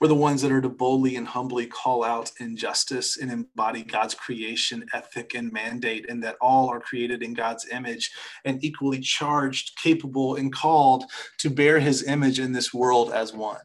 We're 0.02 0.10
the 0.10 0.16
ones 0.16 0.42
that 0.44 0.52
are 0.52 0.62
to 0.62 0.70
boldly 0.70 1.16
and 1.18 1.28
humbly 1.28 1.68
call 1.68 2.04
out 2.04 2.32
injustice 2.40 3.18
and 3.18 3.32
embody 3.32 3.84
God's 3.84 4.16
creation 4.16 4.86
ethic 4.94 5.36
and 5.36 5.52
mandate, 5.54 6.08
and 6.10 6.24
that 6.24 6.38
all 6.42 6.70
are 6.70 6.82
created 6.82 7.24
in 7.24 7.34
God's 7.36 7.68
image 7.70 8.12
and 8.46 8.64
equally 8.64 9.00
charged, 9.00 9.78
capable, 9.82 10.36
and 10.36 10.54
called 10.54 11.06
to 11.40 11.50
bear 11.50 11.80
his 11.80 12.04
image 12.04 12.40
in 12.40 12.54
this 12.54 12.74
world 12.74 13.12
as 13.14 13.34
one. 13.34 13.62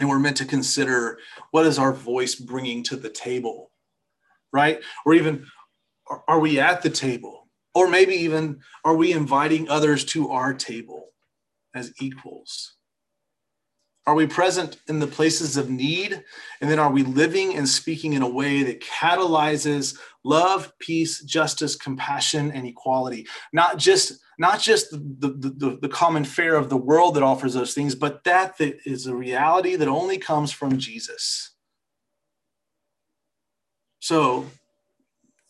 and 0.00 0.08
we're 0.08 0.18
meant 0.18 0.36
to 0.38 0.44
consider 0.46 1.18
what 1.52 1.66
is 1.66 1.78
our 1.78 1.92
voice 1.92 2.34
bringing 2.36 2.82
to 2.84 2.96
the 2.96 3.10
table 3.10 3.70
right 4.52 4.80
or 5.06 5.14
even 5.14 5.46
are 6.28 6.40
we 6.40 6.60
at 6.60 6.82
the 6.82 6.90
table 6.90 7.41
or 7.74 7.88
maybe 7.88 8.14
even 8.14 8.60
are 8.84 8.94
we 8.94 9.12
inviting 9.12 9.68
others 9.68 10.04
to 10.06 10.30
our 10.30 10.52
table 10.54 11.08
as 11.74 11.92
equals? 12.00 12.74
Are 14.04 14.14
we 14.14 14.26
present 14.26 14.78
in 14.88 14.98
the 14.98 15.06
places 15.06 15.56
of 15.56 15.70
need? 15.70 16.24
And 16.60 16.68
then 16.68 16.80
are 16.80 16.90
we 16.90 17.04
living 17.04 17.54
and 17.54 17.68
speaking 17.68 18.14
in 18.14 18.22
a 18.22 18.28
way 18.28 18.64
that 18.64 18.80
catalyzes 18.80 19.96
love 20.24 20.72
peace 20.80 21.22
justice 21.22 21.76
compassion 21.76 22.50
and 22.50 22.66
equality? 22.66 23.26
Not 23.52 23.78
just 23.78 24.14
not 24.38 24.60
just 24.60 24.90
the, 24.90 25.28
the, 25.28 25.50
the, 25.50 25.78
the, 25.82 25.88
common 25.88 26.24
fare 26.24 26.56
of 26.56 26.68
the 26.68 26.76
world 26.76 27.14
that 27.14 27.22
offers 27.22 27.54
those 27.54 27.74
things 27.74 27.94
but 27.94 28.24
that 28.24 28.56
that 28.58 28.76
is 28.84 29.06
a 29.06 29.14
reality 29.14 29.76
that 29.76 29.86
only 29.86 30.18
comes 30.18 30.50
from 30.50 30.78
jesus. 30.78 31.50
So 34.00 34.46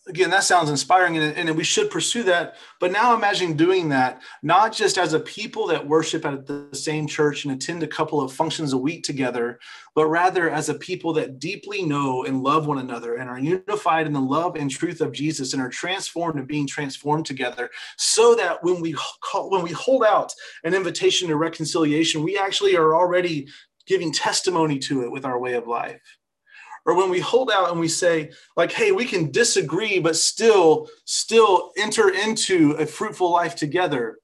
again, 0.09 0.31
that 0.31 0.45
sounds 0.45 0.69
inspiring 0.69 1.17
and, 1.17 1.37
and, 1.37 1.57
we 1.57 1.65
should 1.65 1.91
pursue 1.91 2.25
that. 2.25 2.57
But 2.81 2.93
now 2.93 3.15
imagine 3.15 3.57
doing 3.57 3.89
that, 3.91 4.21
not 4.43 4.73
just 4.73 4.99
as 4.99 5.13
a 5.13 5.21
people 5.21 5.67
that 5.69 5.87
worship 5.87 6.25
at 6.25 6.47
the 6.47 6.69
same 6.73 7.07
church 7.07 7.45
and 7.45 7.55
attend 7.55 7.83
a 7.83 7.89
couple 7.89 8.21
of 8.21 8.33
functions 8.33 8.73
a 8.73 8.79
week 8.79 9.05
together, 9.05 9.61
but 9.95 10.07
rather 10.07 10.51
as 10.51 10.69
a 10.69 10.75
people 10.75 11.13
that 11.15 11.39
deeply 11.39 11.85
know 11.85 12.25
and 12.25 12.43
love 12.43 12.67
one 12.67 12.79
another 12.79 13.17
and 13.17 13.31
are 13.31 13.39
unified 13.39 14.07
in 14.07 14.13
the 14.13 14.21
love 14.21 14.57
and 14.57 14.71
truth 14.71 15.01
of 15.01 15.13
Jesus 15.13 15.53
and 15.53 15.63
are 15.63 15.69
transformed 15.69 16.39
and 16.39 16.49
being 16.49 16.67
transformed 16.67 17.27
together 17.27 17.71
so 17.97 18.35
that 18.35 18.63
when 18.65 18.81
we 18.81 18.95
call, 19.21 19.51
when 19.51 19.63
we 19.63 19.73
hold 19.73 20.05
out 20.05 20.33
an 20.65 20.75
invitation 20.75 21.29
to 21.29 21.37
reconciliation, 21.37 22.23
we 22.23 22.37
actually 22.37 22.77
are 22.77 22.97
already 22.97 23.47
giving 23.87 24.13
testimony 24.13 24.79
to 24.79 25.03
it 25.03 25.11
with 25.11 25.25
our 25.25 25.39
way 25.39 25.55
of 25.55 25.67
life 25.67 26.01
or 26.85 26.95
when 26.97 27.11
we 27.11 27.21
hold 27.21 27.51
out 27.51 27.71
and 27.71 27.81
we 27.81 27.89
say 27.89 28.31
like 28.57 28.73
hey 28.73 28.93
we 28.93 29.05
can 29.05 29.31
disagree 29.31 29.99
but 29.99 30.17
still 30.17 30.89
still 31.05 31.73
enter 31.77 32.11
into 32.11 32.73
a 32.73 32.87
fruitful 32.87 33.31
life 33.31 33.55
together. 33.55 34.19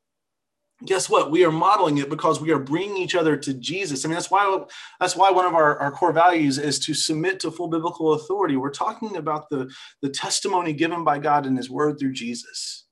Guess 0.86 1.10
what? 1.10 1.32
We 1.32 1.44
are 1.44 1.50
modeling 1.50 1.98
it 1.98 2.08
because 2.08 2.40
we 2.40 2.52
are 2.52 2.58
bringing 2.60 2.98
each 2.98 3.16
other 3.16 3.36
to 3.36 3.54
jesus. 3.54 4.04
I 4.04 4.08
mean 4.08 4.14
that's 4.14 4.30
why 4.30 4.64
that's 5.00 5.16
why 5.16 5.30
one 5.30 5.46
of 5.46 5.54
our, 5.54 5.78
our 5.80 5.90
core 5.90 6.12
values 6.12 6.58
is 6.58 6.78
to 6.80 6.94
submit 6.94 7.40
to 7.40 7.50
full 7.50 7.68
biblical 7.68 8.12
authority. 8.14 8.56
We're 8.56 8.70
talking 8.70 9.16
about 9.16 9.48
the 9.50 9.70
the 10.02 10.08
testimony 10.08 10.72
given 10.72 11.04
by 11.04 11.18
god 11.18 11.46
in 11.46 11.56
his 11.56 11.70
word 11.70 11.98
through 11.98 12.12
jesus. 12.12 12.84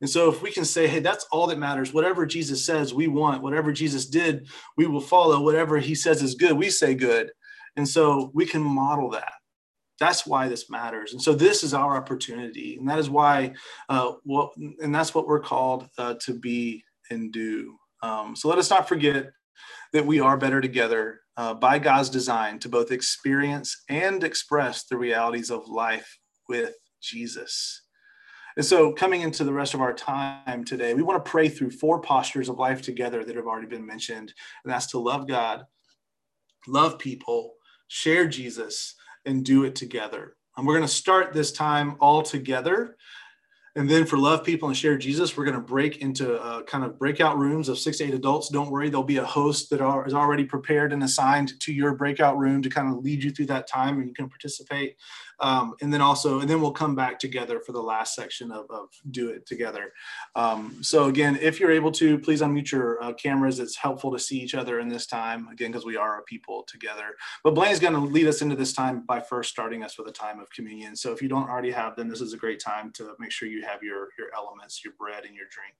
And 0.00 0.08
so 0.08 0.28
if 0.28 0.42
we 0.42 0.52
can 0.52 0.64
say 0.64 0.86
hey 0.86 0.98
that's 0.98 1.26
all 1.30 1.46
that 1.48 1.58
matters. 1.58 1.92
Whatever 1.92 2.26
jesus 2.26 2.64
says 2.66 2.92
we 2.92 3.06
want. 3.06 3.42
Whatever 3.42 3.72
jesus 3.72 4.06
did 4.06 4.48
we 4.76 4.86
will 4.86 5.00
follow. 5.00 5.40
Whatever 5.40 5.78
he 5.78 5.94
says 5.94 6.22
is 6.22 6.34
good 6.34 6.56
we 6.56 6.70
say 6.70 6.94
good 6.94 7.30
and 7.78 7.88
so 7.88 8.30
we 8.34 8.44
can 8.44 8.62
model 8.62 9.08
that. 9.10 9.32
That's 10.00 10.26
why 10.26 10.48
this 10.48 10.68
matters. 10.68 11.12
And 11.12 11.22
so 11.22 11.32
this 11.32 11.62
is 11.62 11.72
our 11.72 11.96
opportunity. 11.96 12.76
And 12.76 12.88
that 12.88 12.98
is 12.98 13.08
why, 13.08 13.54
uh, 13.88 14.12
what, 14.24 14.52
and 14.56 14.94
that's 14.94 15.14
what 15.14 15.26
we're 15.26 15.40
called 15.40 15.88
uh, 15.96 16.14
to 16.22 16.38
be 16.38 16.84
and 17.10 17.32
do. 17.32 17.76
Um, 18.02 18.36
so 18.36 18.48
let 18.48 18.58
us 18.58 18.68
not 18.68 18.88
forget 18.88 19.30
that 19.92 20.06
we 20.06 20.18
are 20.20 20.36
better 20.36 20.60
together 20.60 21.20
uh, 21.36 21.54
by 21.54 21.78
God's 21.78 22.10
design 22.10 22.58
to 22.60 22.68
both 22.68 22.90
experience 22.90 23.84
and 23.88 24.22
express 24.24 24.84
the 24.84 24.96
realities 24.96 25.50
of 25.50 25.68
life 25.68 26.18
with 26.48 26.74
Jesus. 27.00 27.82
And 28.56 28.66
so, 28.66 28.92
coming 28.92 29.20
into 29.20 29.44
the 29.44 29.52
rest 29.52 29.74
of 29.74 29.80
our 29.80 29.92
time 29.92 30.64
today, 30.64 30.94
we 30.94 31.02
want 31.02 31.24
to 31.24 31.30
pray 31.30 31.48
through 31.48 31.70
four 31.70 32.00
postures 32.00 32.48
of 32.48 32.58
life 32.58 32.82
together 32.82 33.24
that 33.24 33.36
have 33.36 33.46
already 33.46 33.68
been 33.68 33.86
mentioned. 33.86 34.34
And 34.64 34.72
that's 34.72 34.86
to 34.88 34.98
love 34.98 35.28
God, 35.28 35.64
love 36.66 36.98
people, 36.98 37.54
share 37.88 38.26
Jesus, 38.26 38.94
and 39.24 39.44
do 39.44 39.64
it 39.64 39.74
together. 39.74 40.36
And 40.56 40.66
we're 40.66 40.74
going 40.74 40.86
to 40.86 40.92
start 40.92 41.32
this 41.32 41.52
time 41.52 41.96
all 42.00 42.22
together. 42.22 42.96
And 43.76 43.88
then 43.88 44.06
for 44.06 44.18
love 44.18 44.42
people 44.42 44.68
and 44.68 44.76
share 44.76 44.96
Jesus, 44.96 45.36
we're 45.36 45.44
going 45.44 45.54
to 45.54 45.60
break 45.60 45.98
into 45.98 46.40
uh, 46.40 46.62
kind 46.62 46.82
of 46.82 46.98
breakout 46.98 47.38
rooms 47.38 47.68
of 47.68 47.78
six 47.78 47.98
to 47.98 48.04
eight 48.04 48.14
adults. 48.14 48.48
Don't 48.48 48.70
worry, 48.70 48.90
there'll 48.90 49.04
be 49.04 49.18
a 49.18 49.24
host 49.24 49.70
that 49.70 49.80
are, 49.80 50.04
is 50.06 50.14
already 50.14 50.44
prepared 50.44 50.92
and 50.92 51.02
assigned 51.04 51.60
to 51.60 51.72
your 51.72 51.94
breakout 51.94 52.36
room 52.38 52.60
to 52.62 52.70
kind 52.70 52.88
of 52.92 53.04
lead 53.04 53.22
you 53.22 53.30
through 53.30 53.46
that 53.46 53.68
time 53.68 53.98
and 53.98 54.08
you 54.08 54.14
can 54.14 54.28
participate. 54.28 54.96
Um, 55.40 55.74
and 55.80 55.92
then 55.92 56.00
also, 56.00 56.40
and 56.40 56.50
then 56.50 56.60
we'll 56.60 56.72
come 56.72 56.94
back 56.94 57.18
together 57.18 57.60
for 57.60 57.72
the 57.72 57.80
last 57.80 58.14
section 58.14 58.50
of, 58.50 58.66
of 58.70 58.88
do 59.10 59.30
it 59.30 59.46
together. 59.46 59.92
Um, 60.34 60.78
so 60.82 61.04
again, 61.04 61.38
if 61.40 61.60
you're 61.60 61.70
able 61.70 61.92
to, 61.92 62.18
please 62.18 62.40
unmute 62.40 62.72
your 62.72 63.02
uh, 63.02 63.12
cameras. 63.12 63.60
It's 63.60 63.76
helpful 63.76 64.12
to 64.12 64.18
see 64.18 64.38
each 64.40 64.54
other 64.54 64.80
in 64.80 64.88
this 64.88 65.06
time, 65.06 65.48
again, 65.48 65.70
because 65.70 65.86
we 65.86 65.96
are 65.96 66.18
a 66.18 66.22
people 66.22 66.64
together. 66.66 67.14
But 67.44 67.54
Blaine's 67.54 67.80
going 67.80 67.94
to 67.94 68.00
lead 68.00 68.26
us 68.26 68.42
into 68.42 68.56
this 68.56 68.72
time 68.72 69.04
by 69.06 69.20
first 69.20 69.50
starting 69.50 69.84
us 69.84 69.96
with 69.98 70.08
a 70.08 70.12
time 70.12 70.40
of 70.40 70.50
communion. 70.50 70.96
So 70.96 71.12
if 71.12 71.22
you 71.22 71.28
don't 71.28 71.48
already 71.48 71.70
have 71.70 71.96
them, 71.96 72.08
this 72.08 72.20
is 72.20 72.32
a 72.32 72.38
great 72.38 72.60
time 72.60 72.90
to 72.94 73.14
make 73.18 73.32
sure 73.32 73.48
you 73.48 73.64
have 73.64 73.82
your, 73.82 74.08
your 74.18 74.28
elements, 74.36 74.84
your 74.84 74.94
bread 74.98 75.24
and 75.24 75.34
your 75.34 75.46
drink. 75.50 75.76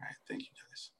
All 0.00 0.06
right, 0.06 0.16
thank 0.28 0.42
you 0.42 0.48
guys. 0.70 0.90